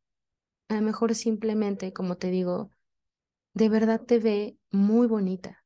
A 0.69 0.75
lo 0.77 0.83
mejor 0.83 1.15
simplemente, 1.15 1.93
como 1.93 2.17
te 2.17 2.31
digo, 2.31 2.71
de 3.53 3.69
verdad 3.69 4.01
te 4.01 4.19
ve 4.19 4.59
muy 4.71 5.07
bonita. 5.07 5.64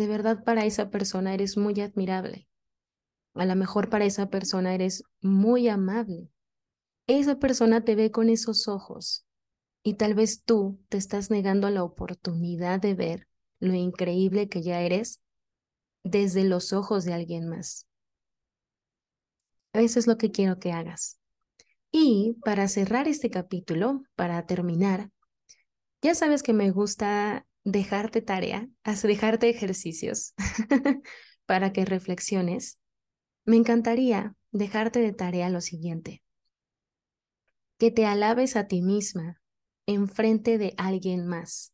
De 0.00 0.08
verdad 0.08 0.42
para 0.42 0.64
esa 0.64 0.88
persona 0.88 1.34
eres 1.34 1.56
muy 1.56 1.78
admirable. 1.80 2.48
A 3.34 3.44
lo 3.44 3.54
mejor 3.54 3.90
para 3.90 4.06
esa 4.06 4.30
persona 4.30 4.74
eres 4.74 5.04
muy 5.20 5.68
amable 5.68 6.30
esa 7.18 7.38
persona 7.38 7.84
te 7.84 7.94
ve 7.94 8.10
con 8.10 8.28
esos 8.28 8.68
ojos 8.68 9.26
y 9.82 9.94
tal 9.94 10.14
vez 10.14 10.44
tú 10.44 10.80
te 10.88 10.96
estás 10.96 11.30
negando 11.30 11.70
la 11.70 11.82
oportunidad 11.82 12.80
de 12.80 12.94
ver 12.94 13.28
lo 13.58 13.74
increíble 13.74 14.48
que 14.48 14.62
ya 14.62 14.80
eres 14.80 15.20
desde 16.04 16.44
los 16.44 16.72
ojos 16.72 17.04
de 17.04 17.14
alguien 17.14 17.48
más. 17.48 17.88
Eso 19.72 19.98
es 19.98 20.06
lo 20.06 20.16
que 20.18 20.30
quiero 20.30 20.58
que 20.58 20.72
hagas. 20.72 21.18
Y 21.90 22.36
para 22.44 22.68
cerrar 22.68 23.08
este 23.08 23.30
capítulo, 23.30 24.02
para 24.14 24.46
terminar, 24.46 25.10
ya 26.02 26.14
sabes 26.14 26.42
que 26.42 26.52
me 26.52 26.70
gusta 26.70 27.46
dejarte 27.64 28.22
tarea, 28.22 28.68
dejarte 28.84 29.48
ejercicios 29.48 30.34
para 31.46 31.72
que 31.72 31.84
reflexiones. 31.84 32.78
Me 33.44 33.56
encantaría 33.56 34.34
dejarte 34.52 35.00
de 35.00 35.12
tarea 35.12 35.48
lo 35.50 35.60
siguiente 35.60 36.22
que 37.80 37.90
te 37.90 38.04
alabes 38.04 38.56
a 38.56 38.68
ti 38.68 38.82
misma 38.82 39.40
en 39.86 40.06
frente 40.06 40.58
de 40.58 40.74
alguien 40.76 41.26
más. 41.26 41.72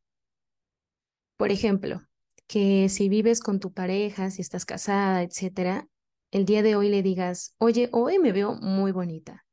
Por 1.37 1.51
ejemplo, 1.51 2.01
que 2.47 2.89
si 2.89 3.09
vives 3.09 3.41
con 3.41 3.59
tu 3.59 3.73
pareja, 3.73 4.31
si 4.31 4.41
estás 4.41 4.65
casada, 4.65 5.25
etcétera, 5.25 5.89
el 6.31 6.45
día 6.45 6.63
de 6.63 6.77
hoy 6.77 6.91
le 6.91 7.03
digas, 7.03 7.57
oye, 7.59 7.89
hoy 7.91 8.21
me 8.21 8.31
veo 8.31 8.55
muy 8.55 8.93
bonita. 8.93 9.45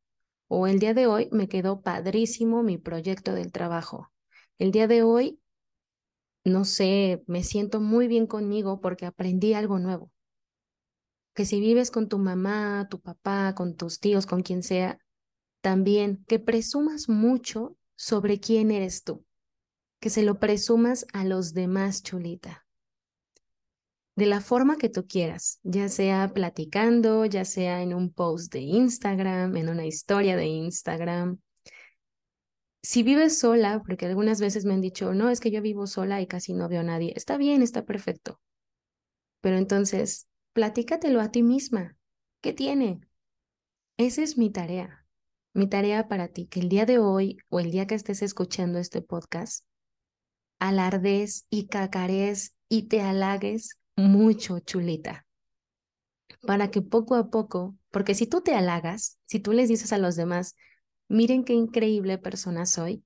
O 0.47 0.67
el 0.67 0.77
día 0.77 0.93
de 0.93 1.07
hoy 1.07 1.27
me 1.31 1.49
quedó 1.49 1.81
padrísimo 1.81 2.61
mi 2.61 2.77
proyecto 2.77 3.33
del 3.33 3.51
trabajo. 3.51 4.11
El 4.59 4.71
día 4.71 4.85
de 4.85 5.01
hoy, 5.01 5.39
no 6.43 6.65
sé, 6.65 7.23
me 7.27 7.43
siento 7.43 7.79
muy 7.79 8.07
bien 8.07 8.27
conmigo 8.27 8.81
porque 8.81 9.05
aprendí 9.05 9.53
algo 9.53 9.79
nuevo. 9.79 10.11
Que 11.33 11.45
si 11.45 11.59
vives 11.59 11.89
con 11.89 12.09
tu 12.09 12.19
mamá, 12.19 12.87
tu 12.89 13.01
papá, 13.01 13.55
con 13.55 13.75
tus 13.75 13.99
tíos, 13.99 14.25
con 14.25 14.43
quien 14.43 14.61
sea, 14.61 14.99
también 15.61 16.23
que 16.27 16.39
presumas 16.39 17.09
mucho 17.09 17.77
sobre 17.95 18.39
quién 18.39 18.69
eres 18.71 19.03
tú, 19.03 19.25
que 19.99 20.09
se 20.09 20.23
lo 20.23 20.39
presumas 20.39 21.05
a 21.13 21.23
los 21.23 21.53
demás, 21.53 22.03
chulita. 22.03 22.65
De 24.15 24.27
la 24.27 24.41
forma 24.41 24.77
que 24.77 24.89
tú 24.89 25.07
quieras, 25.07 25.59
ya 25.63 25.89
sea 25.89 26.33
platicando, 26.33 27.25
ya 27.25 27.45
sea 27.45 27.81
en 27.81 27.95
un 27.95 28.11
post 28.11 28.53
de 28.53 28.59
Instagram, 28.59 29.57
en 29.57 29.69
una 29.69 29.87
historia 29.87 30.35
de 30.35 30.45
Instagram. 30.45 31.39
Si 32.83 33.01
vives 33.01 33.39
sola, 33.39 33.81
porque 33.87 34.05
algunas 34.05 34.39
veces 34.39 34.65
me 34.65 34.73
han 34.75 34.81
dicho, 34.81 35.13
no, 35.13 35.29
es 35.29 35.39
que 35.39 35.49
yo 35.49 35.61
vivo 35.61 35.87
sola 35.87 36.21
y 36.21 36.27
casi 36.27 36.53
no 36.53 36.69
veo 36.69 36.81
a 36.81 36.83
nadie, 36.83 37.13
está 37.15 37.37
bien, 37.37 37.63
está 37.63 37.85
perfecto. 37.85 38.39
Pero 39.41 39.57
entonces, 39.57 40.27
platícatelo 40.53 41.21
a 41.21 41.31
ti 41.31 41.41
misma. 41.41 41.95
¿Qué 42.41 42.53
tiene? 42.53 42.99
Esa 43.97 44.21
es 44.21 44.37
mi 44.37 44.51
tarea 44.51 45.03
mi 45.53 45.67
tarea 45.67 46.07
para 46.07 46.27
ti, 46.27 46.47
que 46.47 46.59
el 46.59 46.69
día 46.69 46.85
de 46.85 46.97
hoy 46.99 47.37
o 47.49 47.59
el 47.59 47.71
día 47.71 47.87
que 47.87 47.95
estés 47.95 48.21
escuchando 48.21 48.79
este 48.79 49.01
podcast, 49.01 49.65
alardes 50.59 51.45
y 51.49 51.67
cacarees 51.67 52.55
y 52.69 52.87
te 52.87 53.01
halagues 53.01 53.77
mucho, 53.95 54.59
chulita. 54.59 55.25
Para 56.41 56.71
que 56.71 56.81
poco 56.81 57.15
a 57.15 57.29
poco, 57.29 57.75
porque 57.91 58.15
si 58.15 58.25
tú 58.25 58.41
te 58.41 58.55
halagas, 58.55 59.19
si 59.25 59.39
tú 59.39 59.53
les 59.53 59.69
dices 59.69 59.93
a 59.93 59.99
los 59.99 60.15
demás, 60.15 60.55
miren 61.07 61.43
qué 61.43 61.53
increíble 61.53 62.17
persona 62.17 62.65
soy, 62.65 63.03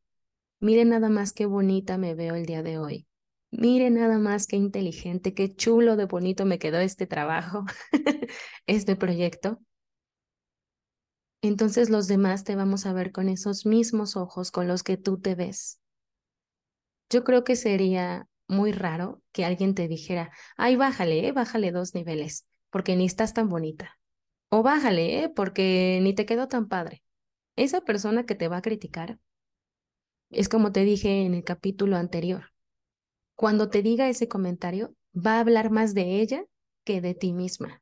miren 0.59 0.89
nada 0.89 1.09
más 1.09 1.33
qué 1.33 1.45
bonita 1.45 1.97
me 1.97 2.15
veo 2.15 2.35
el 2.35 2.45
día 2.45 2.63
de 2.63 2.77
hoy, 2.79 3.07
miren 3.51 3.95
nada 3.95 4.19
más 4.19 4.47
qué 4.47 4.57
inteligente, 4.57 5.33
qué 5.33 5.55
chulo 5.55 5.95
de 5.95 6.05
bonito 6.05 6.45
me 6.45 6.59
quedó 6.59 6.79
este 6.79 7.07
trabajo, 7.07 7.65
este 8.67 8.95
proyecto 8.95 9.59
entonces 11.41 11.89
los 11.89 12.07
demás 12.07 12.43
te 12.43 12.55
vamos 12.55 12.85
a 12.85 12.93
ver 12.93 13.11
con 13.11 13.29
esos 13.29 13.65
mismos 13.65 14.15
ojos 14.15 14.51
con 14.51 14.67
los 14.67 14.83
que 14.83 14.97
tú 14.97 15.19
te 15.19 15.35
ves. 15.35 15.79
Yo 17.09 17.23
creo 17.23 17.43
que 17.43 17.55
sería 17.55 18.27
muy 18.47 18.71
raro 18.71 19.21
que 19.31 19.45
alguien 19.45 19.75
te 19.75 19.87
dijera, 19.87 20.31
ay, 20.57 20.75
bájale, 20.75 21.27
eh, 21.27 21.31
bájale 21.31 21.71
dos 21.71 21.93
niveles, 21.93 22.45
porque 22.69 22.95
ni 22.95 23.05
estás 23.05 23.33
tan 23.33 23.49
bonita. 23.49 23.97
O 24.49 24.63
bájale, 24.63 25.23
eh, 25.23 25.29
porque 25.29 25.99
ni 26.01 26.13
te 26.15 26.25
quedó 26.25 26.47
tan 26.47 26.67
padre. 26.67 27.03
Esa 27.57 27.81
persona 27.81 28.25
que 28.25 28.35
te 28.35 28.47
va 28.47 28.57
a 28.57 28.61
criticar 28.61 29.19
es 30.29 30.47
como 30.47 30.71
te 30.71 30.81
dije 30.81 31.25
en 31.25 31.33
el 31.33 31.43
capítulo 31.43 31.97
anterior. 31.97 32.51
Cuando 33.35 33.69
te 33.69 33.81
diga 33.81 34.09
ese 34.09 34.27
comentario, 34.27 34.95
va 35.13 35.37
a 35.37 35.39
hablar 35.39 35.71
más 35.71 35.95
de 35.95 36.21
ella 36.21 36.45
que 36.85 37.01
de 37.01 37.15
ti 37.15 37.33
misma. 37.33 37.81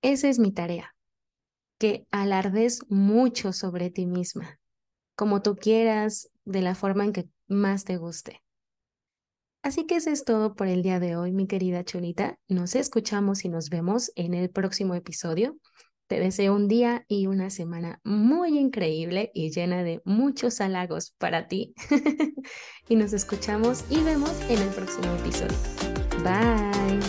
Esa 0.00 0.30
es 0.30 0.38
mi 0.38 0.50
tarea, 0.50 0.96
que 1.78 2.06
alardes 2.10 2.80
mucho 2.88 3.52
sobre 3.52 3.90
ti 3.90 4.06
misma, 4.06 4.58
como 5.14 5.42
tú 5.42 5.56
quieras, 5.56 6.30
de 6.44 6.62
la 6.62 6.74
forma 6.74 7.04
en 7.04 7.12
que 7.12 7.28
más 7.48 7.84
te 7.84 7.98
guste. 7.98 8.42
Así 9.62 9.86
que 9.86 9.96
eso 9.96 10.10
es 10.10 10.24
todo 10.24 10.54
por 10.54 10.68
el 10.68 10.82
día 10.82 11.00
de 11.00 11.16
hoy, 11.16 11.32
mi 11.32 11.46
querida 11.46 11.84
Chulita. 11.84 12.38
Nos 12.48 12.74
escuchamos 12.74 13.44
y 13.44 13.50
nos 13.50 13.68
vemos 13.68 14.10
en 14.16 14.32
el 14.34 14.50
próximo 14.50 14.94
episodio. 14.94 15.58
Te 16.12 16.20
deseo 16.20 16.54
un 16.54 16.68
día 16.68 17.06
y 17.08 17.26
una 17.26 17.48
semana 17.48 17.98
muy 18.04 18.58
increíble 18.58 19.30
y 19.32 19.50
llena 19.50 19.82
de 19.82 20.02
muchos 20.04 20.60
halagos 20.60 21.14
para 21.16 21.48
ti. 21.48 21.72
y 22.90 22.96
nos 22.96 23.14
escuchamos 23.14 23.86
y 23.88 24.02
vemos 24.02 24.30
en 24.50 24.60
el 24.60 24.68
próximo 24.68 25.06
episodio. 25.14 25.56
Bye. 26.22 27.00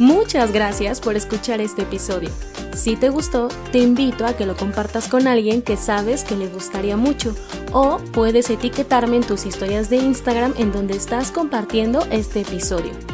Muchas 0.00 0.52
gracias 0.52 1.00
por 1.00 1.14
escuchar 1.14 1.60
este 1.60 1.82
episodio. 1.82 2.30
Si 2.74 2.96
te 2.96 3.10
gustó, 3.10 3.46
te 3.70 3.78
invito 3.78 4.26
a 4.26 4.36
que 4.36 4.44
lo 4.44 4.56
compartas 4.56 5.06
con 5.06 5.28
alguien 5.28 5.62
que 5.62 5.76
sabes 5.76 6.24
que 6.24 6.34
le 6.34 6.48
gustaría 6.48 6.96
mucho 6.96 7.36
o 7.72 7.98
puedes 8.12 8.50
etiquetarme 8.50 9.18
en 9.18 9.22
tus 9.22 9.46
historias 9.46 9.88
de 9.88 9.98
Instagram 9.98 10.52
en 10.58 10.72
donde 10.72 10.96
estás 10.96 11.30
compartiendo 11.30 12.04
este 12.10 12.40
episodio. 12.40 13.13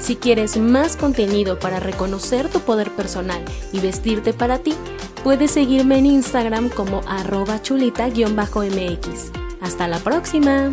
Si 0.00 0.16
quieres 0.16 0.56
más 0.56 0.96
contenido 0.96 1.58
para 1.58 1.78
reconocer 1.78 2.48
tu 2.48 2.60
poder 2.60 2.90
personal 2.90 3.44
y 3.72 3.80
vestirte 3.80 4.32
para 4.32 4.58
ti, 4.58 4.74
puedes 5.22 5.50
seguirme 5.50 5.98
en 5.98 6.06
Instagram 6.06 6.70
como 6.70 7.02
arroba 7.06 7.60
chulita-mx. 7.62 9.30
Hasta 9.60 9.88
la 9.88 9.98
próxima. 9.98 10.72